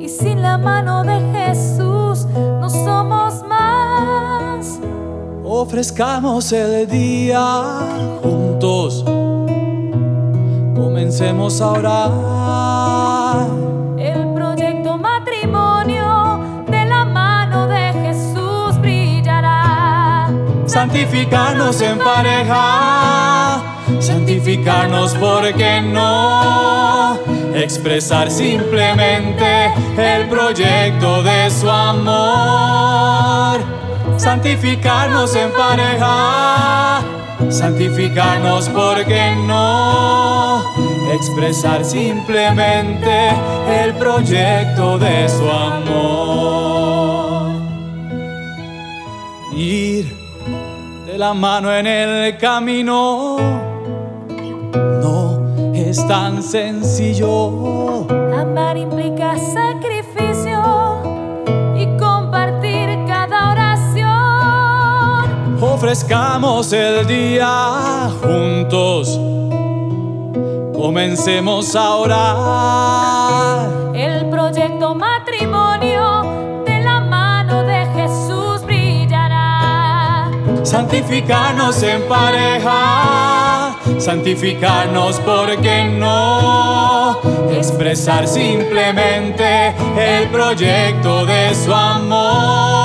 y 0.01 0.09
sin 0.09 0.41
la 0.41 0.57
mano 0.57 1.05
de 1.05 1.21
Jesús 1.31 2.27
no 2.59 2.69
somos 2.69 3.41
más. 3.47 4.81
Ofrezcamos 5.45 6.51
el 6.51 6.89
día 6.89 7.79
juntos, 8.21 9.05
comencemos 10.75 11.61
a 11.61 11.71
orar 11.71 13.66
santificarnos 20.77 21.81
en 21.81 21.97
pareja, 21.97 23.63
santificarnos 23.99 25.15
porque 25.15 25.81
no, 25.81 27.17
expresar 27.55 28.29
simplemente 28.29 29.73
el 29.97 30.29
proyecto 30.29 31.23
de 31.23 31.49
su 31.49 31.67
amor, 31.67 33.59
santificarnos 34.17 35.35
en 35.35 35.51
pareja, 35.51 37.01
santificarnos 37.49 38.69
porque 38.69 39.35
no, 39.47 40.61
expresar 41.11 41.83
simplemente 41.83 43.29
el 43.81 43.95
proyecto 43.95 44.99
de 44.99 45.27
su 45.27 45.49
amor. 45.49 46.66
La 51.17 51.33
mano 51.33 51.73
en 51.73 51.87
el 51.87 52.37
camino. 52.37 53.37
No 55.01 55.73
es 55.73 56.05
tan 56.07 56.43
sencillo. 56.43 58.05
Amar 58.39 58.77
implica 58.77 59.35
sacrificio 59.37 61.01
y 61.75 61.87
compartir 61.97 63.03
cada 63.07 63.51
oración. 63.51 64.07
Ofrezcamos 65.59 66.71
el 66.71 67.07
día 67.07 68.11
juntos. 68.21 69.19
Comencemos 70.75 71.75
a 71.75 71.95
orar. 71.95 73.69
El 73.95 74.29
proyecto 74.29 74.93
santificarnos 80.77 81.81
en 81.81 82.07
pareja, 82.07 83.75
santificarnos 83.97 85.19
porque 85.21 85.85
no, 85.85 87.19
expresar 87.51 88.27
simplemente 88.27 89.73
el 89.97 90.29
proyecto 90.29 91.25
de 91.25 91.55
su 91.55 91.73
amor, 91.73 92.75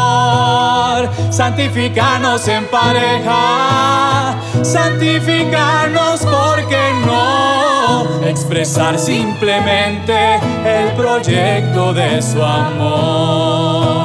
santificarnos 1.30 2.48
en 2.48 2.64
pareja, 2.68 4.38
santificarnos 4.62 6.22
porque 6.22 6.94
no, 7.04 8.24
expresar 8.24 8.98
simplemente 8.98 10.36
el 10.64 10.92
proyecto 10.92 11.92
de 11.92 12.22
su 12.22 12.42
amor. 12.42 14.01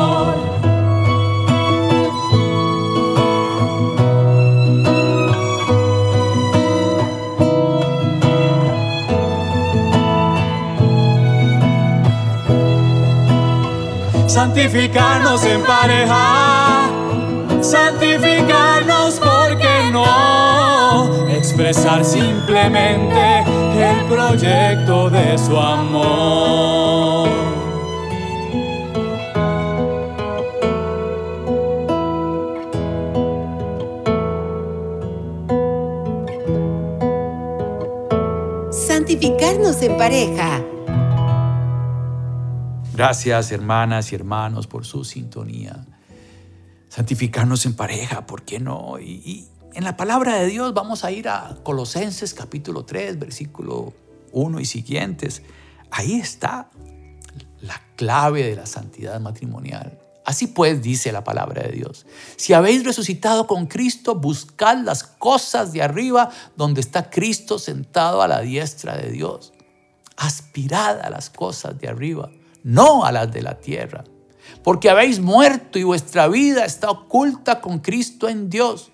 Santificarnos 14.37 15.43
en 15.45 15.63
pareja, 15.63 16.91
santificarnos 17.59 19.19
porque 19.19 19.89
no, 19.91 21.27
expresar 21.27 22.05
simplemente 22.05 23.39
el 23.75 24.05
proyecto 24.05 25.09
de 25.09 25.39
su 25.39 25.57
amor. 25.57 27.29
Santificarnos 38.69 39.81
en 39.81 39.97
pareja. 39.97 40.56
Gracias 42.97 43.51
hermanas 43.51 44.11
y 44.11 44.15
hermanos 44.15 44.65
por 44.65 44.83
su 44.83 45.03
sintonía. 45.03 45.85
Santificarnos 46.89 47.67
en 47.67 47.75
pareja, 47.75 48.25
¿por 48.25 48.41
qué 48.41 48.59
no? 48.59 48.97
Y, 48.99 49.47
en 49.75 49.83
la 49.83 49.95
palabra 49.95 50.37
de 50.37 50.47
Dios 50.47 50.73
vamos 50.73 51.03
a 51.03 51.11
ir 51.11 51.29
a 51.29 51.59
Colosenses 51.61 52.33
capítulo 52.33 52.85
3, 52.85 53.19
versículo 53.19 53.93
1 54.31 54.59
y 54.59 54.65
siguientes. 54.65 55.43
Ahí 55.91 56.15
está 56.15 56.71
la 57.61 57.79
clave 57.97 58.41
de 58.41 58.55
la 58.55 58.65
santidad 58.65 59.19
matrimonial. 59.19 59.99
Así 60.25 60.47
pues 60.47 60.81
dice 60.81 61.11
la 61.11 61.23
palabra 61.23 61.61
de 61.61 61.73
Dios. 61.73 62.07
Si 62.35 62.53
habéis 62.53 62.83
resucitado 62.83 63.45
con 63.45 63.67
Cristo, 63.67 64.15
buscad 64.15 64.77
las 64.77 65.03
cosas 65.03 65.71
de 65.71 65.83
arriba 65.83 66.31
donde 66.55 66.81
está 66.81 67.11
Cristo 67.11 67.59
sentado 67.59 68.23
a 68.23 68.27
la 68.27 68.39
diestra 68.39 68.97
de 68.97 69.11
Dios. 69.11 69.53
Aspirad 70.15 70.99
a 71.01 71.11
las 71.11 71.29
cosas 71.29 71.77
de 71.77 71.89
arriba 71.89 72.31
no 72.67 73.05
a 73.05 73.13
las 73.13 73.31
de 73.31 73.41
la 73.41 73.59
tierra. 73.59 74.03
Porque 74.61 74.89
habéis 74.89 75.21
muerto 75.21 75.79
y 75.79 75.83
vuestra 75.83 76.27
vida 76.27 76.65
está 76.65 76.91
oculta 76.91 77.61
con 77.61 77.79
Cristo 77.79 78.27
en 78.27 78.49
Dios. 78.49 78.91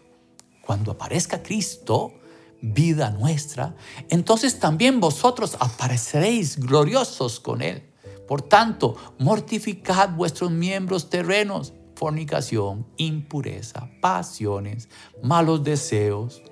Cuando 0.61 0.91
aparezca 0.91 1.41
Cristo, 1.41 2.13
vida 2.61 3.09
nuestra, 3.09 3.75
entonces 4.09 4.59
también 4.59 4.99
vosotros 4.99 5.57
apareceréis 5.59 6.59
gloriosos 6.59 7.39
con 7.39 7.63
Él. 7.63 7.89
Por 8.27 8.43
tanto, 8.43 8.95
mortificad 9.17 10.11
vuestros 10.11 10.51
miembros 10.51 11.09
terrenos, 11.09 11.73
fornicación, 11.95 12.85
impureza, 12.97 13.89
pasiones, 14.01 14.87
malos 15.23 15.63
deseos, 15.63 16.43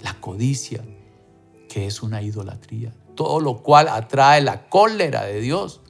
la 0.00 0.14
codicia, 0.20 0.84
que 1.68 1.86
es 1.86 2.02
una 2.04 2.22
idolatría, 2.22 2.94
todo 3.16 3.40
lo 3.40 3.64
cual 3.64 3.88
atrae 3.88 4.40
la 4.42 4.68
cólera 4.68 5.24
de 5.24 5.40
Dios 5.40 5.80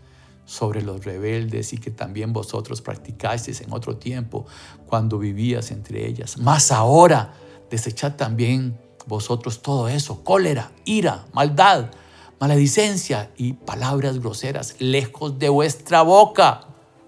sobre 0.49 0.81
los 0.81 1.05
rebeldes 1.05 1.75
y 1.75 1.77
que 1.77 1.91
también 1.91 2.33
vosotros 2.33 2.81
practicasteis 2.81 3.61
en 3.61 3.71
otro 3.71 3.99
tiempo 3.99 4.47
cuando 4.87 5.19
vivías 5.19 5.71
entre 5.71 6.07
ellas. 6.07 6.39
Mas 6.39 6.73
ahora 6.73 7.35
desechad 7.71 8.17
también 8.17 8.81
vosotros 9.07 9.61
todo 9.61 9.89
eso, 9.91 10.25
cólera, 10.25 10.73
ira, 10.87 11.27
maldad, 11.35 11.91
maledicencia 12.41 13.31
y 13.37 13.53
palabras 13.53 14.21
groseras, 14.21 14.77
lejos 14.79 15.39
de 15.39 15.51
vuestra 15.51 16.01
boca. 16.01 16.63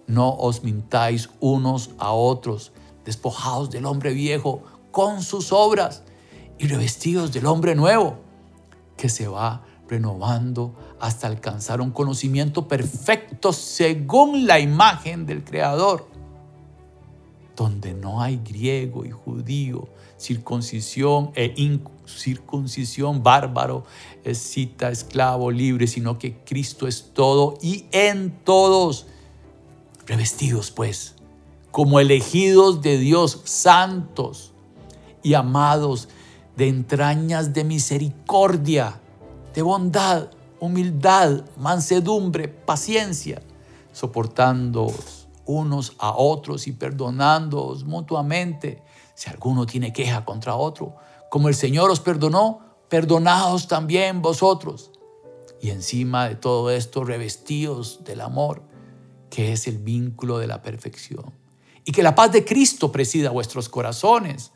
No 0.07 0.35
os 0.35 0.63
mintáis 0.63 1.31
unos 1.41 1.93
a 1.97 2.13
otros, 2.13 2.73
despojados 3.07 3.71
del 3.71 3.87
hombre 3.87 4.13
viejo 4.13 4.65
con 4.91 5.23
sus 5.23 5.51
obras 5.51 6.03
y 6.59 6.67
revestidos 6.67 7.33
del 7.33 7.47
hombre 7.47 7.75
nuevo, 7.75 8.19
que 8.99 9.09
se 9.09 9.29
va 9.29 9.65
renovando 9.89 10.75
hasta 11.01 11.27
alcanzar 11.27 11.81
un 11.81 11.91
conocimiento 11.91 12.69
perfecto 12.69 13.53
según 13.53 14.47
la 14.47 14.61
imagen 14.61 15.25
del 15.27 15.43
Creador, 15.43 16.07
donde 17.57 17.95
no 17.95 18.21
hay 18.21 18.37
griego 18.37 19.05
y 19.05 19.11
judío, 19.11 19.89
circuncisión 20.19 21.33
e 21.35 21.55
incircuncisión, 21.57 23.23
bárbaro, 23.23 23.85
cita, 24.35 24.91
esclavo, 24.91 25.51
libre, 25.51 25.87
sino 25.87 26.19
que 26.19 26.37
Cristo 26.45 26.87
es 26.87 27.11
todo 27.15 27.57
y 27.63 27.87
en 27.93 28.31
todos, 28.45 29.07
revestidos 30.07 30.71
pues, 30.71 31.15
como 31.71 31.99
elegidos 31.99 32.83
de 32.83 32.99
Dios, 32.99 33.41
santos 33.45 34.53
y 35.23 35.35
amados 35.35 36.09
de 36.57 36.69
entrañas 36.69 37.55
de 37.55 37.65
misericordia, 37.65 39.01
de 39.55 39.63
bondad, 39.63 40.31
humildad, 40.61 41.45
mansedumbre, 41.57 42.49
paciencia, 42.49 43.43
soportándoos 43.93 45.29
unos 45.47 45.95
a 45.99 46.13
otros 46.13 46.67
y 46.69 46.73
perdonándoos 46.73 47.85
mutuamente 47.85 48.83
si 49.15 49.29
alguno 49.29 49.67
tiene 49.67 49.93
queja 49.93 50.25
contra 50.25 50.55
otro. 50.55 50.97
Como 51.29 51.49
el 51.49 51.55
Señor 51.55 51.91
os 51.91 52.01
perdonó, 52.01 52.61
perdonaos 52.89 53.67
también 53.67 54.23
vosotros. 54.23 54.93
Y 55.61 55.71
encima 55.71 56.29
de 56.29 56.37
todo 56.37 56.71
esto, 56.71 57.05
revestidos 57.05 58.05
del 58.05 58.21
amor, 58.21 58.63
que 59.29 59.53
es 59.53 59.67
el 59.67 59.79
vínculo 59.79 60.39
de 60.39 60.47
la 60.47 60.63
perfección. 60.63 61.35
Y 61.85 61.93
que 61.93 62.03
la 62.03 62.15
paz 62.15 62.33
de 62.33 62.45
Cristo 62.45 62.93
presida 62.93 63.31
vuestros 63.31 63.69
corazones, 63.69 64.53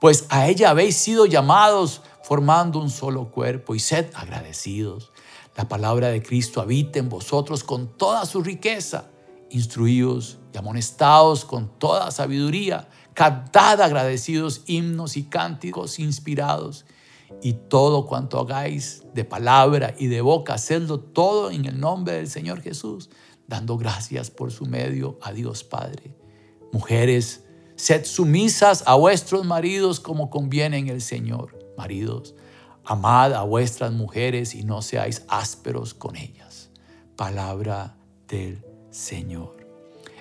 pues 0.00 0.26
a 0.28 0.48
ella 0.48 0.70
habéis 0.70 0.96
sido 0.96 1.26
llamados 1.26 2.02
formando 2.22 2.80
un 2.80 2.90
solo 2.90 3.30
cuerpo 3.30 3.74
y 3.74 3.80
sed 3.80 4.10
agradecidos. 4.14 5.12
La 5.58 5.66
palabra 5.68 6.10
de 6.10 6.22
Cristo 6.22 6.60
habita 6.60 7.00
en 7.00 7.08
vosotros 7.08 7.64
con 7.64 7.98
toda 7.98 8.24
su 8.26 8.44
riqueza. 8.44 9.10
Instruíos 9.50 10.38
y 10.54 10.56
amonestados 10.56 11.44
con 11.44 11.80
toda 11.80 12.12
sabiduría. 12.12 12.88
Cantad 13.12 13.80
agradecidos 13.80 14.62
himnos 14.66 15.16
y 15.16 15.24
cánticos 15.24 15.98
inspirados. 15.98 16.86
Y 17.42 17.54
todo 17.54 18.06
cuanto 18.06 18.38
hagáis 18.38 19.02
de 19.14 19.24
palabra 19.24 19.96
y 19.98 20.06
de 20.06 20.20
boca, 20.20 20.54
hacedlo 20.54 21.00
todo 21.00 21.50
en 21.50 21.64
el 21.64 21.80
nombre 21.80 22.14
del 22.14 22.28
Señor 22.28 22.62
Jesús, 22.62 23.10
dando 23.48 23.76
gracias 23.76 24.30
por 24.30 24.52
su 24.52 24.64
medio 24.64 25.18
a 25.22 25.32
Dios 25.32 25.64
Padre. 25.64 26.14
Mujeres, 26.72 27.44
sed 27.74 28.04
sumisas 28.04 28.84
a 28.86 28.94
vuestros 28.94 29.44
maridos 29.44 29.98
como 29.98 30.30
conviene 30.30 30.78
en 30.78 30.86
el 30.86 31.00
Señor. 31.00 31.58
Maridos, 31.76 32.36
Amad 32.90 33.34
a 33.34 33.42
vuestras 33.42 33.92
mujeres 33.92 34.54
y 34.54 34.64
no 34.64 34.80
seáis 34.80 35.22
ásperos 35.28 35.92
con 35.92 36.16
ellas. 36.16 36.70
Palabra 37.16 37.98
del 38.28 38.64
Señor. 38.90 39.58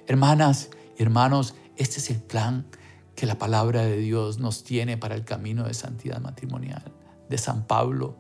Hermanas 0.06 0.70
y 1.00 1.02
hermanos, 1.02 1.56
este 1.78 2.00
es 2.00 2.10
el 2.10 2.22
plan 2.22 2.68
que 3.16 3.26
la 3.26 3.38
palabra 3.38 3.84
de 3.84 3.96
Dios 3.96 4.40
nos 4.40 4.66
tiene 4.66 4.98
para 4.98 5.16
el 5.16 5.24
camino 5.24 5.64
de 5.64 5.74
santidad 5.74 6.20
matrimonial 6.20 6.84
de 7.30 7.38
San 7.38 7.66
Pablo 7.66 8.18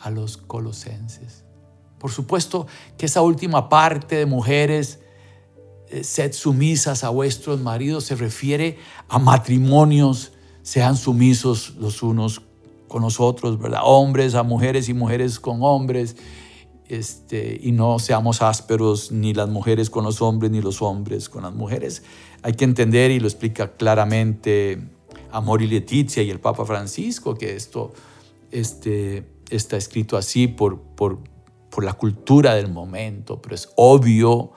a 0.00 0.10
los 0.10 0.38
colosenses. 0.38 1.44
Por 2.00 2.10
supuesto 2.10 2.66
que 2.96 3.06
esa 3.06 3.22
última 3.22 3.68
parte 3.68 4.16
de 4.16 4.26
mujeres, 4.26 4.98
eh, 5.88 6.02
sed 6.02 6.32
sumisas 6.32 7.04
a 7.04 7.10
vuestros 7.10 7.60
maridos, 7.60 8.06
se 8.06 8.16
refiere 8.16 8.76
a 9.08 9.20
matrimonios, 9.20 10.32
sean 10.64 10.96
sumisos 10.96 11.76
los 11.76 12.02
unos 12.02 12.42
con 12.88 13.02
nosotros, 13.02 13.58
¿verdad? 13.58 13.80
Hombres 13.84 14.34
a 14.34 14.42
mujeres 14.42 14.88
y 14.88 14.94
mujeres 14.94 15.38
con 15.38 15.58
hombres. 15.62 16.16
Este, 16.88 17.60
y 17.62 17.72
no 17.72 17.98
seamos 17.98 18.40
ásperos 18.40 19.12
ni 19.12 19.34
las 19.34 19.48
mujeres 19.48 19.90
con 19.90 20.04
los 20.04 20.22
hombres 20.22 20.50
ni 20.50 20.62
los 20.62 20.80
hombres 20.80 21.28
con 21.28 21.42
las 21.42 21.54
mujeres. 21.54 22.02
Hay 22.42 22.54
que 22.54 22.64
entender 22.64 23.10
y 23.10 23.20
lo 23.20 23.28
explica 23.28 23.76
claramente 23.76 24.88
Amor 25.30 25.60
y 25.60 25.66
Leticia 25.66 26.22
y 26.22 26.30
el 26.30 26.40
Papa 26.40 26.64
Francisco 26.64 27.34
que 27.34 27.54
esto 27.54 27.92
este, 28.50 29.28
está 29.50 29.76
escrito 29.76 30.16
así 30.16 30.48
por, 30.48 30.80
por, 30.80 31.18
por 31.70 31.84
la 31.84 31.92
cultura 31.92 32.54
del 32.54 32.70
momento, 32.72 33.42
pero 33.42 33.54
es 33.54 33.70
obvio 33.76 34.52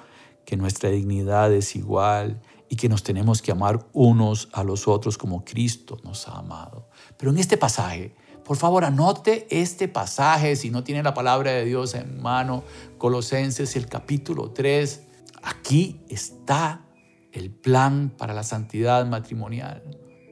que 0.45 0.55
nuestra 0.55 0.89
dignidad 0.89 1.51
es 1.53 1.75
igual 1.75 2.41
y 2.69 2.77
que 2.77 2.87
nos 2.87 3.03
tenemos 3.03 3.41
que 3.41 3.51
amar 3.51 3.85
unos 3.91 4.47
a 4.53 4.63
los 4.63 4.87
otros 4.87 5.17
como 5.17 5.43
Cristo 5.43 5.97
nos 6.05 6.29
ha 6.29 6.37
amado. 6.37 6.87
Pero 7.17 7.31
en 7.31 7.37
este 7.37 7.57
pasaje 7.57 8.15
por 8.43 8.57
favor, 8.57 8.83
anote 8.83 9.47
este 9.49 9.87
pasaje 9.87 10.55
si 10.55 10.69
no 10.69 10.83
tiene 10.83 11.03
la 11.03 11.13
palabra 11.13 11.51
de 11.51 11.65
Dios 11.65 11.93
en 11.93 12.21
mano, 12.21 12.63
Colosenses 12.97 13.75
el 13.75 13.87
capítulo 13.87 14.51
3. 14.51 15.01
Aquí 15.43 16.01
está 16.09 16.85
el 17.31 17.51
plan 17.51 18.13
para 18.17 18.33
la 18.33 18.43
santidad 18.43 19.05
matrimonial, 19.05 19.83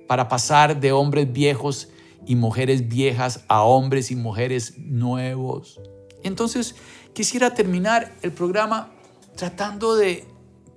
para 0.08 0.28
pasar 0.28 0.80
de 0.80 0.92
hombres 0.92 1.32
viejos 1.32 1.90
y 2.26 2.36
mujeres 2.36 2.88
viejas 2.88 3.46
a 3.48 3.64
hombres 3.64 4.12
y 4.12 4.16
mujeres 4.16 4.78
nuevos. 4.78 5.80
Entonces, 6.24 6.76
quisiera 7.14 7.54
terminar 7.54 8.14
el 8.22 8.32
programa 8.32 8.92
tratando 9.36 9.96
de 9.96 10.28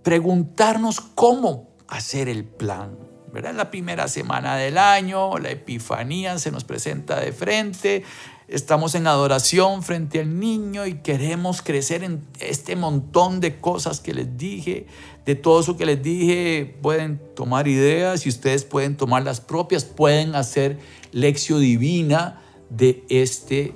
preguntarnos 0.02 1.00
cómo 1.00 1.74
hacer 1.88 2.28
el 2.28 2.44
plan. 2.44 2.96
¿Verdad? 3.32 3.54
La 3.54 3.70
primera 3.70 4.08
semana 4.08 4.56
del 4.56 4.76
año, 4.76 5.38
la 5.38 5.50
Epifanía 5.50 6.38
se 6.38 6.50
nos 6.50 6.64
presenta 6.64 7.18
de 7.18 7.32
frente, 7.32 8.04
estamos 8.46 8.94
en 8.94 9.06
adoración 9.06 9.82
frente 9.82 10.20
al 10.20 10.38
niño 10.38 10.86
y 10.86 10.94
queremos 10.96 11.62
crecer 11.62 12.04
en 12.04 12.22
este 12.40 12.76
montón 12.76 13.40
de 13.40 13.58
cosas 13.58 14.00
que 14.00 14.12
les 14.12 14.36
dije. 14.36 14.86
De 15.24 15.34
todo 15.34 15.60
eso 15.60 15.76
que 15.76 15.86
les 15.86 16.02
dije, 16.02 16.76
pueden 16.82 17.20
tomar 17.34 17.68
ideas 17.68 18.26
y 18.26 18.28
ustedes 18.28 18.64
pueden 18.64 18.96
tomar 18.96 19.22
las 19.22 19.40
propias, 19.40 19.84
pueden 19.84 20.34
hacer 20.34 20.78
lección 21.12 21.60
divina 21.60 22.40
de 22.68 23.04
este 23.08 23.74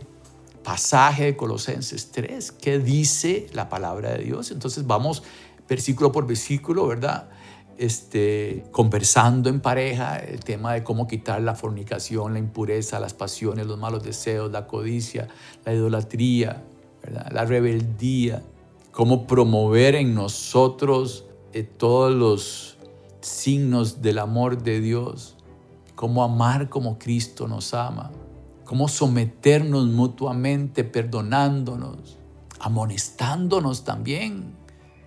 pasaje 0.63 1.25
de 1.25 1.37
Colosenses 1.37 2.11
3, 2.11 2.53
que 2.53 2.79
dice 2.79 3.47
la 3.53 3.69
palabra 3.69 4.11
de 4.15 4.25
Dios. 4.25 4.51
Entonces 4.51 4.87
vamos 4.87 5.23
versículo 5.69 6.13
por 6.13 6.27
versículo, 6.27 6.87
¿verdad? 6.87 7.29
Este, 7.79 8.65
conversando 8.73 9.49
en 9.49 9.61
pareja 9.61 10.17
el 10.17 10.41
tema 10.41 10.75
de 10.75 10.83
cómo 10.83 11.07
quitar 11.07 11.43
la 11.43 11.55
fornicación, 11.55 12.33
la 12.33 12.39
impureza, 12.39 13.01
las 13.01 13.15
pasiones, 13.15 13.67
los 13.67 13.79
malos 13.79 14.03
deseos, 14.03 14.51
la 14.51 14.67
codicia, 14.67 15.29
la 15.65 15.75
idolatría, 15.75 16.65
la 17.31 17.45
rebeldía, 17.45 18.43
cómo 18.91 19.27
promover 19.27 19.95
en 19.95 20.15
nosotros 20.15 21.27
eh, 21.53 21.63
todos 21.63 22.15
los 22.15 22.79
signos 23.21 24.01
del 24.03 24.19
amor 24.19 24.63
de 24.63 24.81
Dios, 24.81 25.37
cómo 25.95 26.25
amar 26.25 26.69
como 26.69 26.99
Cristo 26.99 27.47
nos 27.47 27.75
ama, 27.75 28.11
cómo 28.65 28.89
someternos 28.89 29.87
mutuamente, 29.87 30.83
perdonándonos, 30.83 32.19
amonestándonos 32.59 33.85
también, 33.85 34.55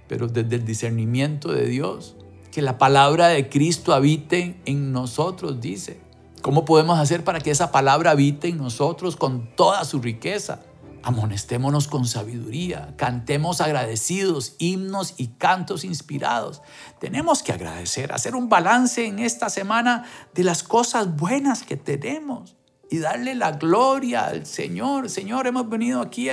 pero 0.08 0.28
desde 0.28 0.58
el 0.58 0.66
discernimiento 0.66 1.52
de 1.52 1.66
Dios 1.66 2.16
que 2.52 2.62
la 2.62 2.78
palabra 2.78 3.28
de 3.28 3.50
Cristo 3.50 3.94
habite 3.94 4.60
en 4.66 4.92
nosotros, 4.92 5.62
dice. 5.62 6.02
¿Cómo 6.42 6.64
podemos 6.64 6.98
hacer 7.00 7.24
para 7.24 7.42
que 7.42 7.52
esa 7.52 7.72
palabra 7.72 8.12
habite 8.12 8.48
en 8.48 8.58
nosotros 8.58 9.18
con 9.18 9.54
toda 9.56 9.84
su 9.84 10.02
riqueza? 10.02 10.62
Amonestémonos 11.04 11.88
con 11.88 12.06
sabiduría, 12.06 12.94
cantemos 12.98 13.62
agradecidos, 13.62 14.56
himnos 14.58 15.16
y 15.18 15.28
cantos 15.28 15.84
inspirados. 15.84 16.62
Tenemos 17.00 17.44
que 17.44 17.52
agradecer, 17.52 18.14
hacer 18.14 18.36
un 18.36 18.48
balance 18.48 19.06
en 19.06 19.20
esta 19.20 19.50
semana 19.50 20.06
de 20.34 20.44
las 20.44 20.64
cosas 20.64 21.16
buenas 21.16 21.64
que 21.64 21.78
tenemos 21.78 22.56
y 22.90 23.00
darle 23.00 23.36
la 23.36 23.52
gloria 23.52 24.26
al 24.26 24.46
Señor. 24.46 25.10
Señor, 25.10 25.48
hemos 25.48 25.70
venido 25.70 26.02
aquí 26.02 26.30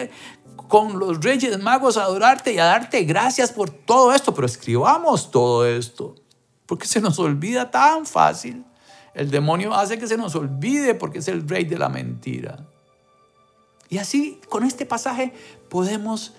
con 0.56 0.98
los 0.98 1.20
reyes 1.22 1.58
magos 1.60 1.96
a 1.96 2.04
adorarte 2.04 2.52
y 2.52 2.58
a 2.58 2.64
darte 2.64 3.02
gracias 3.04 3.52
por 3.52 3.70
todo 3.70 4.12
esto, 4.12 4.34
pero 4.34 4.46
escribamos 4.46 5.30
todo 5.30 5.66
esto, 5.66 6.14
porque 6.66 6.86
se 6.86 7.00
nos 7.00 7.18
olvida 7.18 7.70
tan 7.70 8.06
fácil. 8.06 8.64
El 9.14 9.30
demonio 9.30 9.74
hace 9.74 9.98
que 9.98 10.06
se 10.06 10.16
nos 10.16 10.34
olvide 10.34 10.94
porque 10.94 11.18
es 11.20 11.28
el 11.28 11.48
rey 11.48 11.64
de 11.64 11.78
la 11.78 11.88
mentira. 11.88 12.66
Y 13.88 13.98
así, 13.98 14.40
con 14.48 14.64
este 14.64 14.84
pasaje, 14.84 15.32
podemos 15.70 16.34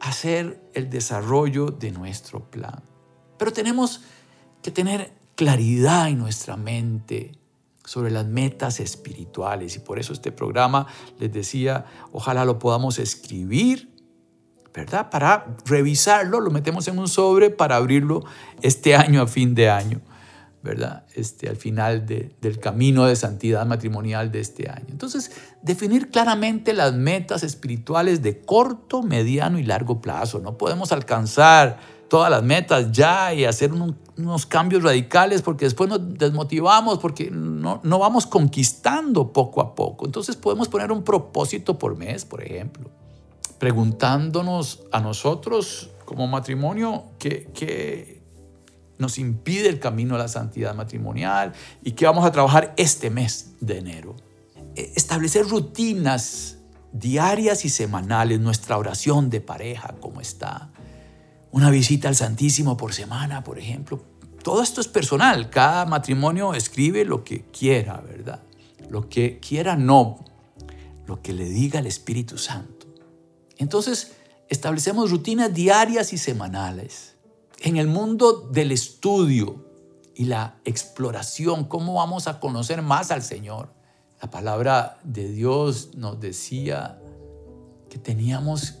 hacer 0.00 0.60
el 0.74 0.88
desarrollo 0.88 1.66
de 1.66 1.90
nuestro 1.90 2.40
plan. 2.50 2.82
Pero 3.38 3.52
tenemos 3.52 4.02
que 4.62 4.70
tener 4.70 5.12
claridad 5.34 6.08
en 6.08 6.18
nuestra 6.18 6.56
mente 6.56 7.32
sobre 7.86 8.10
las 8.10 8.26
metas 8.26 8.80
espirituales. 8.80 9.76
Y 9.76 9.78
por 9.78 9.98
eso 9.98 10.12
este 10.12 10.32
programa, 10.32 10.86
les 11.18 11.32
decía, 11.32 11.86
ojalá 12.12 12.44
lo 12.44 12.58
podamos 12.58 12.98
escribir, 12.98 13.94
¿verdad? 14.74 15.08
Para 15.08 15.56
revisarlo, 15.64 16.40
lo 16.40 16.50
metemos 16.50 16.86
en 16.88 16.98
un 16.98 17.08
sobre 17.08 17.48
para 17.48 17.76
abrirlo 17.76 18.24
este 18.60 18.94
año 18.94 19.22
a 19.22 19.26
fin 19.26 19.54
de 19.54 19.70
año, 19.70 20.02
¿verdad? 20.62 21.06
Este, 21.14 21.48
al 21.48 21.56
final 21.56 22.04
del 22.06 22.58
camino 22.60 23.06
de 23.06 23.14
santidad 23.14 23.64
matrimonial 23.64 24.32
de 24.32 24.40
este 24.40 24.68
año. 24.68 24.88
Entonces, 24.90 25.30
definir 25.62 26.10
claramente 26.10 26.72
las 26.72 26.92
metas 26.92 27.44
espirituales 27.44 28.20
de 28.20 28.40
corto, 28.40 29.02
mediano 29.02 29.60
y 29.60 29.62
largo 29.62 30.02
plazo. 30.02 30.40
No 30.40 30.58
podemos 30.58 30.90
alcanzar 30.90 31.78
todas 32.08 32.30
las 32.30 32.42
metas 32.42 32.92
ya 32.92 33.32
y 33.34 33.44
hacer 33.44 33.72
unos 33.72 34.46
cambios 34.46 34.82
radicales 34.82 35.42
porque 35.42 35.64
después 35.64 35.88
nos 35.88 36.18
desmotivamos, 36.18 36.98
porque 36.98 37.30
no, 37.30 37.80
no 37.82 37.98
vamos 37.98 38.26
conquistando 38.26 39.32
poco 39.32 39.60
a 39.60 39.74
poco. 39.74 40.06
Entonces 40.06 40.36
podemos 40.36 40.68
poner 40.68 40.92
un 40.92 41.02
propósito 41.02 41.78
por 41.78 41.96
mes, 41.96 42.24
por 42.24 42.42
ejemplo, 42.42 42.90
preguntándonos 43.58 44.82
a 44.92 45.00
nosotros 45.00 45.90
como 46.04 46.26
matrimonio 46.26 47.04
qué, 47.18 47.50
qué 47.54 48.22
nos 48.98 49.18
impide 49.18 49.68
el 49.68 49.80
camino 49.80 50.14
a 50.14 50.18
la 50.18 50.28
santidad 50.28 50.74
matrimonial 50.74 51.52
y 51.82 51.92
qué 51.92 52.06
vamos 52.06 52.24
a 52.24 52.32
trabajar 52.32 52.72
este 52.76 53.10
mes 53.10 53.54
de 53.60 53.78
enero. 53.78 54.16
E, 54.74 54.92
establecer 54.94 55.46
rutinas 55.48 56.58
diarias 56.92 57.64
y 57.64 57.68
semanales, 57.68 58.40
nuestra 58.40 58.78
oración 58.78 59.28
de 59.28 59.40
pareja, 59.42 59.94
cómo 60.00 60.20
está 60.20 60.70
una 61.52 61.70
visita 61.70 62.08
al 62.08 62.16
Santísimo 62.16 62.76
por 62.76 62.92
semana, 62.92 63.42
por 63.42 63.58
ejemplo. 63.58 64.02
Todo 64.42 64.62
esto 64.62 64.80
es 64.80 64.88
personal. 64.88 65.50
Cada 65.50 65.86
matrimonio 65.86 66.54
escribe 66.54 67.04
lo 67.04 67.24
que 67.24 67.44
quiera, 67.46 68.00
¿verdad? 68.00 68.42
Lo 68.90 69.08
que 69.08 69.40
quiera, 69.40 69.76
no. 69.76 70.24
Lo 71.06 71.22
que 71.22 71.32
le 71.32 71.48
diga 71.48 71.80
el 71.80 71.86
Espíritu 71.86 72.38
Santo. 72.38 72.86
Entonces, 73.58 74.12
establecemos 74.48 75.10
rutinas 75.10 75.52
diarias 75.52 76.12
y 76.12 76.18
semanales. 76.18 77.16
En 77.60 77.76
el 77.76 77.86
mundo 77.86 78.48
del 78.52 78.70
estudio 78.70 79.64
y 80.14 80.26
la 80.26 80.58
exploración, 80.64 81.64
¿cómo 81.64 81.94
vamos 81.94 82.26
a 82.28 82.38
conocer 82.38 82.82
más 82.82 83.10
al 83.10 83.22
Señor? 83.22 83.72
La 84.20 84.30
palabra 84.30 84.98
de 85.04 85.28
Dios 85.28 85.90
nos 85.94 86.20
decía 86.20 87.00
que 87.88 87.98
teníamos 87.98 88.78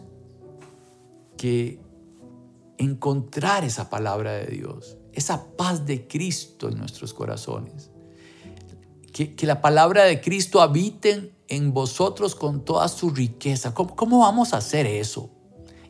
que 1.36 1.80
encontrar 2.78 3.64
esa 3.64 3.90
palabra 3.90 4.32
de 4.32 4.46
Dios, 4.46 4.96
esa 5.12 5.56
paz 5.56 5.86
de 5.86 6.06
Cristo 6.06 6.68
en 6.68 6.78
nuestros 6.78 7.14
corazones. 7.14 7.90
Que, 9.12 9.34
la 9.46 9.62
palabra 9.62 10.04
de 10.04 10.20
Cristo 10.20 10.60
habite 10.60 11.32
en 11.48 11.72
vosotros 11.72 12.34
con 12.34 12.64
toda 12.64 12.86
su 12.88 13.10
riqueza. 13.10 13.72
¿Cómo, 13.72 13.96
¿Cómo 13.96 14.18
vamos 14.18 14.52
a 14.52 14.58
hacer 14.58 14.86
eso? 14.86 15.30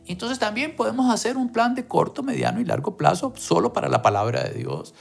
Entonces 0.05 0.39
también 0.39 0.75
podemos 0.77 1.13
hacer 1.13 1.35
un 1.35 1.51
plan 1.51 1.75
de 1.75 1.87
corto, 1.87 2.23
mediano 2.23 2.61
y 2.61 2.65
largo 2.65 2.95
plazo 2.95 3.33
solo 3.35 3.73
para 3.73 3.89
la 3.89 4.01
palabra 4.01 4.45
de 4.45 4.53
Dios. 4.59 4.93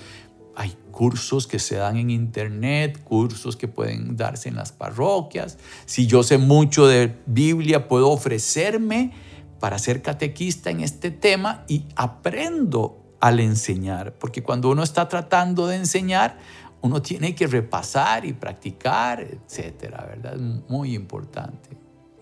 Hay 0.57 0.77
cursos 0.90 1.46
que 1.46 1.59
se 1.61 1.77
dan 1.77 1.96
en 1.99 2.11
internet, 2.11 3.05
cursos 3.05 3.57
que 3.57 3.68
pueden 3.68 4.16
darse 4.16 4.49
en 4.49 4.57
las 4.57 4.72
parroquias. 4.72 5.59
Si 5.85 6.07
yo 6.07 6.25
sé 6.25 6.38
mucho 6.38 6.88
de 6.88 7.14
Biblia, 7.27 7.87
puedo 7.87 8.11
ofrecerme 8.11 9.12
para 9.60 9.78
ser 9.78 10.02
catequista 10.02 10.70
en 10.70 10.80
este 10.80 11.10
tema 11.10 11.64
y 11.68 11.84
aprendo 11.96 13.02
al 13.20 13.40
enseñar, 13.40 14.14
porque 14.14 14.42
cuando 14.42 14.70
uno 14.70 14.82
está 14.82 15.08
tratando 15.08 15.66
de 15.66 15.76
enseñar, 15.76 16.38
uno 16.82 17.02
tiene 17.02 17.34
que 17.34 17.46
repasar 17.46 18.24
y 18.24 18.32
practicar, 18.32 19.20
etcétera, 19.20 20.04
¿verdad? 20.06 20.36
Muy 20.68 20.94
importante. 20.94 21.70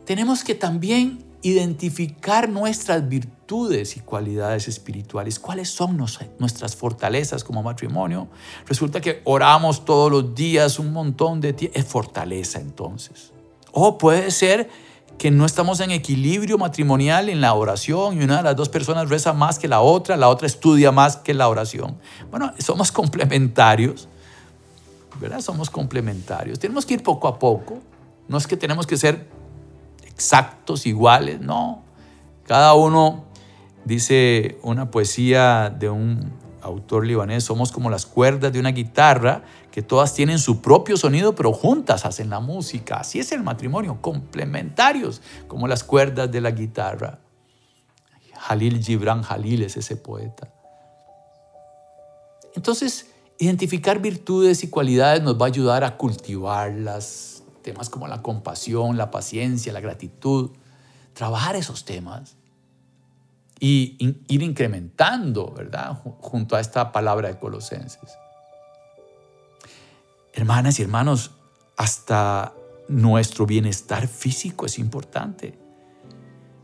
Tenemos 0.05 0.45
que 0.45 0.55
también 0.55 1.25
identificar 1.43 2.49
nuestras 2.49 3.07
virtudes 3.07 3.99
y 3.99 4.01
cualidades 4.01 4.67
espirituales. 4.67 5.39
¿Cuáles 5.39 5.69
son 5.69 5.97
nuestras 5.97 6.77
fortalezas 6.77 7.45
como 7.45 7.63
matrimonio? 7.63 8.29
Resulta 8.67 9.01
que 9.01 9.21
oramos 9.25 9.85
todos 9.85 10.11
los 10.11 10.35
días 10.35 10.79
un 10.79 10.93
montón 10.93 11.41
de 11.43 11.53
tiempo. 11.53 11.79
Es 11.79 11.85
fortaleza 11.85 12.61
entonces. 12.61 13.33
O 13.73 13.99
puede 13.99 14.31
ser 14.31 14.71
que 15.19 15.31
no 15.31 15.47
estamos 15.47 15.81
en 15.81 15.91
equilibrio 15.91 16.59
matrimonial 16.59 17.29
en 17.29 17.41
la 17.41 17.55
oración 17.55 18.21
y 18.21 18.25
una 18.25 18.39
de 18.39 18.43
las 18.43 18.57
dos 18.57 18.69
personas 18.69 19.09
reza 19.09 19.33
más 19.33 19.59
que 19.59 19.69
la 19.69 19.81
otra, 19.81 20.17
la 20.17 20.29
otra 20.29 20.47
estudia 20.47 20.93
más 20.93 21.17
que 21.17 21.35
la 21.35 21.49
oración. 21.49 21.99
Bueno, 22.31 22.53
somos 22.59 22.93
complementarios, 22.93 24.09
¿verdad? 25.21 25.41
Somos 25.41 25.71
complementarios. 25.71 26.59
Tenemos 26.59 26.85
que 26.85 26.95
ir 26.95 27.03
poco 27.03 27.29
a 27.29 27.39
poco. 27.39 27.79
No 28.29 28.39
es 28.39 28.47
que 28.47 28.57
tenemos 28.57 28.87
que 28.87 28.97
ser 28.97 29.29
exactos, 30.05 30.87
iguales, 30.87 31.41
no. 31.41 31.83
Cada 32.47 32.75
uno, 32.75 33.25
dice 33.85 34.59
una 34.63 34.91
poesía 34.91 35.71
de 35.71 35.91
un 35.91 36.33
autor 36.65 37.07
libanés, 37.07 37.45
somos 37.45 37.71
como 37.71 37.91
las 37.91 38.07
cuerdas 38.07 38.53
de 38.53 38.59
una 38.59 38.71
guitarra 38.71 39.43
que 39.71 39.83
todas 39.83 40.15
tienen 40.15 40.39
su 40.39 40.61
propio 40.61 40.97
sonido, 40.97 41.35
pero 41.35 41.53
juntas 41.53 42.05
hacen 42.05 42.31
la 42.31 42.41
música. 42.41 42.97
Así 42.97 43.19
es 43.19 43.33
el 43.33 43.43
matrimonio, 43.43 43.99
complementarios, 44.01 45.21
como 45.47 45.69
las 45.69 45.85
cuerdas 45.85 46.31
de 46.33 46.41
la 46.41 46.51
guitarra. 46.51 47.21
Jalil 48.39 48.83
Gibran 48.83 49.23
Jalil 49.23 49.63
es 49.63 49.77
ese 49.77 49.97
poeta. 49.97 50.53
Entonces, 52.55 53.11
identificar 53.39 54.01
virtudes 54.01 54.65
y 54.65 54.69
cualidades 54.69 55.23
nos 55.23 55.41
va 55.41 55.47
a 55.47 55.49
ayudar 55.49 55.85
a 55.85 55.97
cultivarlas. 55.97 57.43
Temas 57.63 57.91
como 57.91 58.07
la 58.09 58.23
compasión, 58.23 58.97
la 58.97 59.11
paciencia, 59.11 59.73
la 59.73 59.81
gratitud. 59.81 60.51
Trabajar 61.15 61.57
esos 61.57 61.85
temas 61.85 62.37
y 63.65 63.97
ir 64.29 64.43
incrementando, 64.43 65.51
¿verdad? 65.57 65.99
Junto 66.21 66.55
a 66.55 66.61
esta 66.61 66.93
palabra 66.93 67.29
de 67.29 67.39
Colosenses. 67.39 68.19
Hermanas 70.35 70.79
y 70.79 70.83
hermanos, 70.83 71.31
hasta 71.79 72.53
nuestro 72.89 73.47
bienestar 73.47 74.07
físico 74.07 74.67
es 74.67 74.79
importante. 74.79 75.59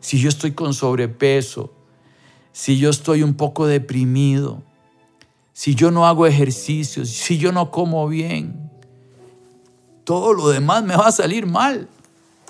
Si 0.01 0.19
yo 0.19 0.29
estoy 0.29 0.53
con 0.53 0.75
sobrepeso, 0.75 1.73
si 2.53 2.77
yo 2.77 2.91
estoy 2.91 3.23
un 3.23 3.33
poco 3.33 3.67
deprimido, 3.67 4.63
si 5.55 5.75
yo 5.75 5.91
no 5.91 6.07
hago 6.07 6.27
ejercicios, 6.27 7.09
si 7.09 7.39
yo 7.39 7.51
no 7.51 7.71
como 7.71 8.07
bien, 8.09 8.71
todo 10.05 10.35
lo 10.35 10.51
demás 10.51 10.85
me 10.85 10.97
va 10.97 11.07
a 11.07 11.13
salir 11.13 11.47
mal. 11.47 11.89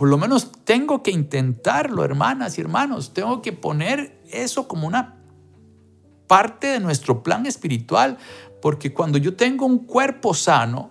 Por 0.00 0.08
lo 0.08 0.16
menos 0.16 0.50
tengo 0.64 1.02
que 1.02 1.10
intentarlo, 1.10 2.02
hermanas 2.02 2.56
y 2.56 2.62
hermanos. 2.62 3.12
Tengo 3.12 3.42
que 3.42 3.52
poner 3.52 4.18
eso 4.32 4.66
como 4.66 4.86
una 4.86 5.22
parte 6.26 6.68
de 6.68 6.80
nuestro 6.80 7.22
plan 7.22 7.44
espiritual, 7.44 8.16
porque 8.62 8.94
cuando 8.94 9.18
yo 9.18 9.36
tengo 9.36 9.66
un 9.66 9.80
cuerpo 9.80 10.32
sano, 10.32 10.88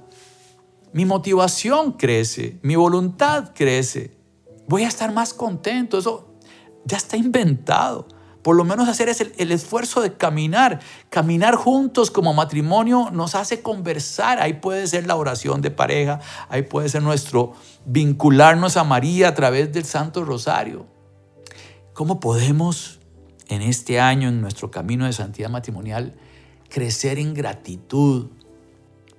mi 0.94 1.06
motivación 1.06 1.94
crece, 1.94 2.60
mi 2.62 2.76
voluntad 2.76 3.52
crece, 3.56 4.16
voy 4.68 4.84
a 4.84 4.90
estar 4.90 5.12
más 5.12 5.34
contento, 5.34 5.98
eso 5.98 6.36
ya 6.86 6.98
está 6.98 7.18
inventado. 7.18 8.08
Por 8.50 8.56
lo 8.56 8.66
menos 8.66 8.90
hacer 8.90 9.10
es 9.10 9.22
el, 9.22 9.52
esfuerzo 9.52 10.02
de 10.02 10.14
caminar. 10.14 10.80
Caminar 11.12 11.54
juntos 11.54 12.10
como 12.10 12.34
matrimonio 12.34 13.12
nos 13.14 13.36
hace 13.36 13.62
conversar. 13.62 14.42
Ahí 14.42 14.54
puede 14.54 14.88
ser 14.88 15.06
la 15.06 15.16
oración 15.18 15.62
de 15.62 15.70
pareja, 15.70 16.20
ahí 16.50 16.64
puede 16.64 16.90
ser 16.90 17.04
nuestro 17.04 17.54
vincularnos 17.86 18.76
a 18.76 18.84
María 18.84 19.28
a 19.28 19.36
través 19.36 19.72
del 19.72 19.86
Santo 19.86 20.26
Rosario. 20.26 20.88
¿Cómo 21.94 22.20
podemos 22.20 23.00
en 23.50 23.62
este 23.62 24.00
año, 24.00 24.30
en 24.30 24.42
nuestro 24.42 24.72
camino 24.72 25.06
de 25.06 25.14
santidad 25.14 25.52
matrimonial, 25.52 26.16
crecer 26.70 27.20
en 27.20 27.36
gratitud? 27.36 28.30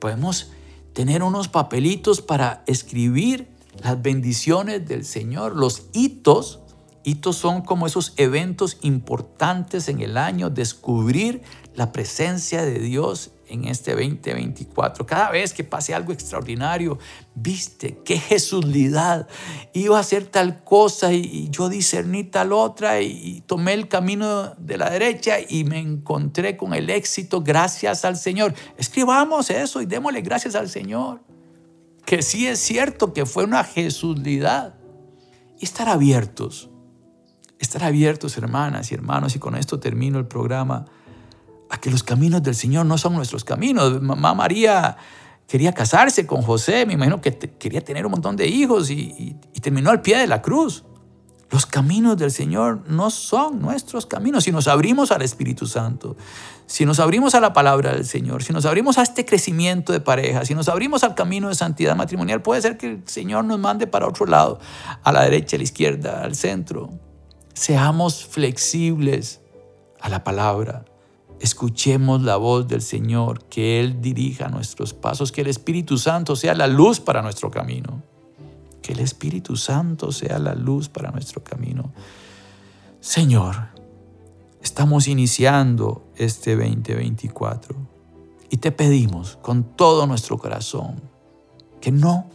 Podemos 0.00 0.50
tener 0.92 1.22
unos 1.22 1.46
papelitos 1.46 2.20
para 2.20 2.64
escribir 2.66 3.46
las 3.80 4.02
bendiciones 4.02 4.88
del 4.88 5.04
Señor, 5.04 5.54
los 5.54 5.84
hitos. 5.92 6.59
Hitos 7.02 7.36
son 7.36 7.62
como 7.62 7.86
esos 7.86 8.12
eventos 8.16 8.78
importantes 8.82 9.88
en 9.88 10.00
el 10.00 10.16
año, 10.16 10.50
descubrir 10.50 11.42
la 11.74 11.92
presencia 11.92 12.62
de 12.62 12.78
Dios 12.78 13.32
en 13.50 13.64
este 13.64 13.92
2024. 13.92 15.06
Cada 15.06 15.30
vez 15.30 15.52
que 15.52 15.64
pase 15.64 15.94
algo 15.94 16.12
extraordinario, 16.12 16.98
viste 17.34 17.98
qué 18.04 18.18
Jesuslidad. 18.18 19.28
Iba 19.72 19.96
a 19.96 20.00
hacer 20.00 20.26
tal 20.26 20.62
cosa 20.64 21.12
y, 21.12 21.48
yo 21.50 21.68
discerní 21.68 22.24
tal 22.24 22.52
otra 22.52 23.00
y, 23.00 23.42
tomé 23.46 23.74
el 23.74 23.88
camino 23.88 24.54
de 24.56 24.78
la 24.78 24.90
derecha 24.90 25.36
y 25.40 25.64
me 25.64 25.78
encontré 25.78 26.56
con 26.56 26.74
el 26.74 26.90
éxito 26.90 27.42
gracias 27.42 28.04
al 28.04 28.16
Señor. 28.16 28.54
Escribamos 28.78 29.50
eso 29.50 29.82
y 29.82 29.86
démosle 29.86 30.22
gracias 30.22 30.54
al 30.54 30.68
Señor. 30.68 31.22
Que 32.06 32.22
sí 32.22 32.46
es 32.46 32.58
cierto 32.58 33.12
que 33.12 33.26
fue 33.26 33.44
una 33.44 33.64
Jesuslidad. 33.64 34.74
Y 35.58 35.64
estar 35.64 35.88
abiertos, 35.90 36.70
estar 37.60 37.84
abiertos 37.84 38.36
hermanas 38.38 38.90
y 38.90 38.94
hermanos, 38.94 39.36
y 39.36 39.38
con 39.38 39.54
esto 39.54 39.78
termino 39.78 40.18
el 40.18 40.26
programa 40.26 40.86
a 41.68 41.78
que 41.78 41.90
los 41.90 42.02
caminos 42.02 42.42
del 42.42 42.54
Señor 42.54 42.86
no 42.86 42.98
son 42.98 43.14
nuestros 43.14 43.44
caminos. 43.44 44.02
Mamá 44.02 44.34
María 44.34 44.96
quería 45.46 45.72
casarse 45.72 46.26
con 46.26 46.42
José, 46.42 46.86
me 46.86 46.94
imagino 46.94 47.20
que 47.20 47.36
quería 47.38 47.82
tener 47.82 48.06
un 48.06 48.12
montón 48.12 48.34
de 48.36 48.48
hijos 48.48 48.90
y, 48.90 49.36
terminó 49.60 49.90
al 49.90 50.00
pie 50.00 50.16
de 50.16 50.26
la 50.26 50.40
cruz. 50.40 50.84
Los 51.50 51.66
caminos 51.66 52.16
del 52.16 52.30
Señor 52.30 52.84
no 52.88 53.10
son 53.10 53.60
nuestros 53.60 54.06
caminos. 54.06 54.44
Si 54.44 54.52
nos 54.52 54.68
abrimos 54.68 55.10
al 55.10 55.20
Espíritu 55.20 55.66
Santo, 55.66 56.16
si 56.66 56.86
nos 56.86 56.98
abrimos 56.98 57.34
a 57.34 57.40
la 57.40 57.52
palabra 57.52 57.92
del 57.92 58.06
Señor, 58.06 58.42
si 58.42 58.52
nos 58.52 58.64
abrimos 58.64 58.96
a 58.98 59.02
este 59.02 59.26
crecimiento 59.26 59.92
de 59.92 60.00
pareja, 60.00 60.44
si 60.44 60.54
nos 60.54 60.68
abrimos 60.68 61.04
al 61.04 61.14
camino 61.14 61.48
de 61.48 61.56
santidad 61.56 61.94
matrimonial, 61.94 62.40
puede 62.40 62.62
ser 62.62 62.78
que 62.78 62.86
el 62.86 63.02
Señor 63.06 63.44
nos 63.44 63.58
mande 63.58 63.86
para 63.86 64.06
otro 64.06 64.26
lado, 64.26 64.60
a 65.02 65.12
la 65.12 65.24
derecha, 65.24 65.56
a 65.56 65.58
la 65.58 65.64
izquierda, 65.64 66.22
al 66.22 66.36
centro. 66.36 67.09
Seamos 67.54 68.24
flexibles 68.24 69.40
a 70.00 70.08
la 70.08 70.24
palabra. 70.24 70.84
Escuchemos 71.40 72.22
la 72.22 72.36
voz 72.36 72.68
del 72.68 72.82
Señor, 72.82 73.44
que 73.44 73.80
Él 73.80 74.00
dirija 74.00 74.48
nuestros 74.48 74.94
pasos, 74.94 75.32
que 75.32 75.40
el 75.40 75.46
Espíritu 75.46 75.98
Santo 75.98 76.36
sea 76.36 76.54
la 76.54 76.66
luz 76.66 77.00
para 77.00 77.22
nuestro 77.22 77.50
camino. 77.50 78.02
Que 78.82 78.92
el 78.92 79.00
Espíritu 79.00 79.56
Santo 79.56 80.12
sea 80.12 80.38
la 80.38 80.54
luz 80.54 80.88
para 80.88 81.10
nuestro 81.10 81.42
camino. 81.42 81.92
Señor, 83.00 83.68
estamos 84.62 85.08
iniciando 85.08 86.04
este 86.16 86.56
2024 86.56 87.74
y 88.50 88.58
te 88.58 88.72
pedimos 88.72 89.38
con 89.40 89.64
todo 89.64 90.06
nuestro 90.06 90.38
corazón 90.38 91.00
que 91.80 91.92
no 91.92 92.28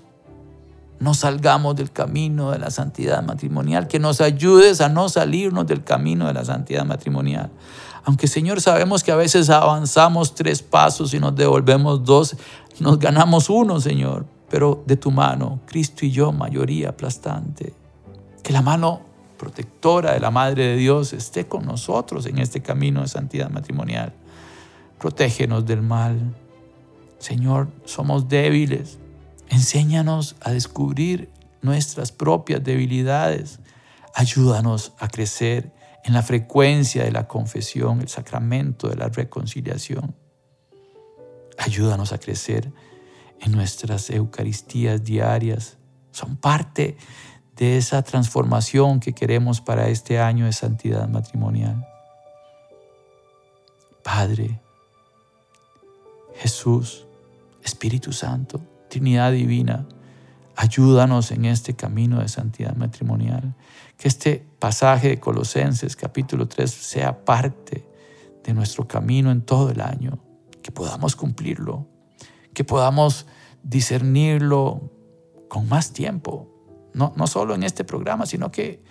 no 0.99 1.13
salgamos 1.13 1.75
del 1.75 1.91
camino 1.91 2.51
de 2.51 2.60
la 2.60 2.71
santidad 2.71 3.21
matrimonial, 3.23 3.88
que 3.88 3.99
nos 3.99 4.21
ayudes 4.21 4.81
a 4.81 4.89
no 4.89 5.10
salirnos 5.10 5.67
del 5.67 5.84
camino 5.84 6.27
de 6.27 6.34
la 6.34 6.45
santidad 6.45 6.86
matrimonial. 6.86 7.51
Aunque 8.05 8.27
Señor 8.27 8.62
sabemos 8.62 9.03
que 9.03 9.12
a 9.12 9.15
veces 9.15 9.49
avanzamos 9.49 10.36
tres 10.36 10.62
pasos 10.62 11.13
y 11.13 11.19
nos 11.19 11.36
devolvemos 11.36 12.03
dos, 12.03 12.36
nos 12.79 12.99
ganamos 12.99 13.49
uno, 13.49 13.81
Señor, 13.81 14.25
pero 14.49 14.84
de 14.86 14.95
tu 14.95 15.12
mano, 15.12 15.60
Cristo 15.65 16.05
y 16.05 16.12
yo, 16.12 16.31
mayoría 16.31 16.89
aplastante. 16.89 17.73
Que 18.43 18.53
la 18.53 18.62
mano 18.62 19.01
protectora 19.38 20.13
de 20.13 20.19
la 20.19 20.31
Madre 20.31 20.67
de 20.67 20.75
Dios 20.75 21.13
esté 21.13 21.47
con 21.47 21.65
nosotros 21.65 22.25
en 22.25 22.38
este 22.39 22.62
camino 22.62 23.01
de 23.01 23.08
santidad 23.08 23.49
matrimonial. 23.49 24.13
Protégenos 24.99 25.65
del 25.65 25.81
mal. 25.81 26.36
Señor, 27.17 27.67
somos 27.86 28.29
débiles. 28.29 28.99
Enséñanos 29.49 30.36
a 30.41 30.51
descubrir 30.51 31.31
nuestras 31.62 32.12
propias 32.12 32.63
debilidades. 32.63 33.60
Ayúdanos 34.13 34.93
a 34.99 35.08
crecer 35.08 35.73
en 36.03 36.13
la 36.13 36.21
frecuencia 36.21 37.03
de 37.03 37.12
la 37.12 37.27
confesión, 37.27 38.01
el 38.01 38.10
sacramento 38.10 38.88
de 38.88 38.95
la 38.95 39.10
reconciliación. 39.10 40.15
Ayúdanos 41.58 42.13
a 42.13 42.19
crecer 42.19 42.71
en 43.41 43.51
nuestras 43.51 44.10
Eucaristías 44.10 45.03
diarias. 45.03 45.77
Son 46.12 46.38
parte 46.38 46.97
de 47.55 47.77
esa 47.77 48.03
transformación 48.03 48.99
que 48.99 49.13
queremos 49.13 49.62
para 49.62 49.88
este 49.88 50.19
año 50.19 50.45
de 50.45 50.53
santidad 50.53 51.08
matrimonial. 51.08 51.88
Padre, 54.03 54.62
Jesús, 56.36 57.08
Espíritu 57.63 58.13
Santo, 58.13 58.62
Trinidad 58.95 59.34
Divina, 59.34 59.86
ayúdanos 60.55 61.31
en 61.31 61.43
este 61.43 61.75
camino 61.75 62.21
de 62.21 62.29
santidad 62.29 62.77
matrimonial. 62.77 63.53
Que 63.97 64.08
este 64.08 64.47
pasaje 64.58 65.10
de 65.10 65.19
Colosenses 65.19 65.97
capítulo 65.97 66.47
3 66.47 66.71
sea 66.71 67.25
parte 67.25 67.86
de 68.41 68.53
nuestro 68.53 68.88
camino 68.88 69.31
en 69.31 69.41
todo 69.41 69.69
el 69.69 69.81
año, 69.81 70.17
que 70.63 70.71
podamos 70.71 71.17
cumplirlo, 71.17 71.86
que 72.53 72.63
podamos 72.63 73.25
discernirlo 73.63 74.93
con 75.49 75.67
más 75.67 75.91
tiempo, 75.91 76.47
no, 76.93 77.12
no 77.17 77.27
solo 77.27 77.53
en 77.53 77.63
este 77.63 77.84
programa, 77.84 78.25
sino 78.25 78.49
que 78.49 78.81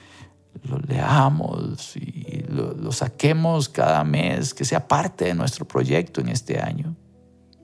lo 0.65 0.81
leamos 0.81 1.97
y 1.97 2.45
lo, 2.51 2.75
lo 2.75 2.93
saquemos 2.93 3.71
cada 3.71 4.05
mes, 4.05 4.53
que 4.53 4.67
sea 4.67 4.87
parte 4.87 5.25
de 5.25 5.35
nuestro 5.35 5.67
proyecto 5.67 6.21
en 6.21 6.29
este 6.29 6.61
año. 6.61 6.95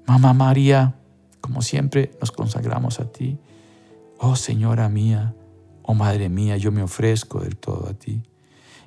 Mamá 0.07 0.33
María, 0.33 1.00
como 1.41 1.63
siempre 1.63 2.13
nos 2.21 2.33
consagramos 2.33 3.01
a 3.01 3.11
ti. 3.11 3.39
Oh 4.19 4.37
Señora 4.37 4.89
mía, 4.89 5.35
Oh 5.83 5.95
Madre 5.95 6.29
mía, 6.29 6.57
yo 6.57 6.73
me 6.73 6.83
ofrezco 6.83 7.41
del 7.41 7.57
todo 7.57 7.89
a 7.89 7.95
ti. 7.95 8.23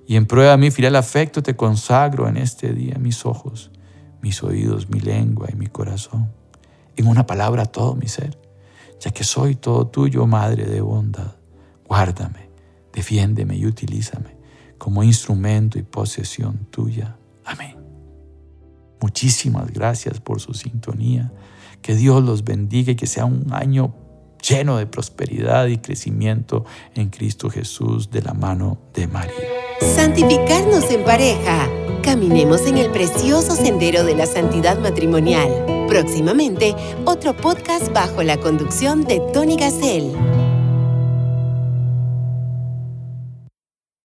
Y 0.05 0.15
en 0.15 0.25
prueba 0.25 0.51
de 0.51 0.57
mi 0.57 0.71
fiel 0.71 0.95
afecto 0.95 1.41
te 1.41 1.55
consagro 1.55 2.27
en 2.27 2.37
este 2.37 2.73
día 2.73 2.97
mis 2.99 3.25
ojos, 3.25 3.71
mis 4.21 4.43
oídos, 4.43 4.89
mi 4.89 4.99
lengua 4.99 5.47
y 5.51 5.55
mi 5.55 5.67
corazón. 5.67 6.31
En 6.95 7.07
una 7.07 7.25
palabra 7.25 7.65
todo 7.65 7.95
mi 7.95 8.07
ser, 8.07 8.39
ya 8.99 9.11
que 9.11 9.23
soy 9.23 9.55
todo 9.55 9.87
tuyo, 9.87 10.27
Madre 10.27 10.65
de 10.65 10.81
bondad. 10.81 11.35
Guárdame, 11.87 12.49
defiéndeme 12.93 13.55
y 13.55 13.65
utilízame 13.65 14.43
como 14.83 15.01
instrumento 15.01 15.79
y 15.79 15.83
posesión 15.83 16.67
tuya. 16.69 17.15
Amén. 17.45 17.77
Muchísimas 18.99 19.71
gracias 19.71 20.19
por 20.19 20.41
su 20.41 20.53
sintonía. 20.53 21.31
Que 21.83 21.95
Dios 21.95 22.23
los 22.23 22.43
bendiga 22.43 22.93
y 22.93 22.95
que 22.95 23.05
sea 23.05 23.25
un 23.25 23.47
año 23.51 23.93
lleno 24.41 24.77
de 24.77 24.87
prosperidad 24.87 25.67
y 25.67 25.77
crecimiento 25.77 26.65
en 26.95 27.09
Cristo 27.09 27.49
Jesús 27.49 28.09
de 28.09 28.21
la 28.21 28.33
mano 28.33 28.79
de 28.93 29.07
María. 29.07 29.33
Santificarnos 29.81 30.89
en 30.89 31.03
pareja. 31.03 31.67
Caminemos 32.01 32.65
en 32.67 32.77
el 32.77 32.89
precioso 32.89 33.55
sendero 33.55 34.03
de 34.03 34.15
la 34.15 34.25
santidad 34.25 34.79
matrimonial. 34.79 35.85
Próximamente, 35.87 36.73
otro 37.05 37.35
podcast 37.35 37.91
bajo 37.93 38.23
la 38.23 38.37
conducción 38.37 39.03
de 39.03 39.21
Tony 39.33 39.57
Gassel. 39.57 40.11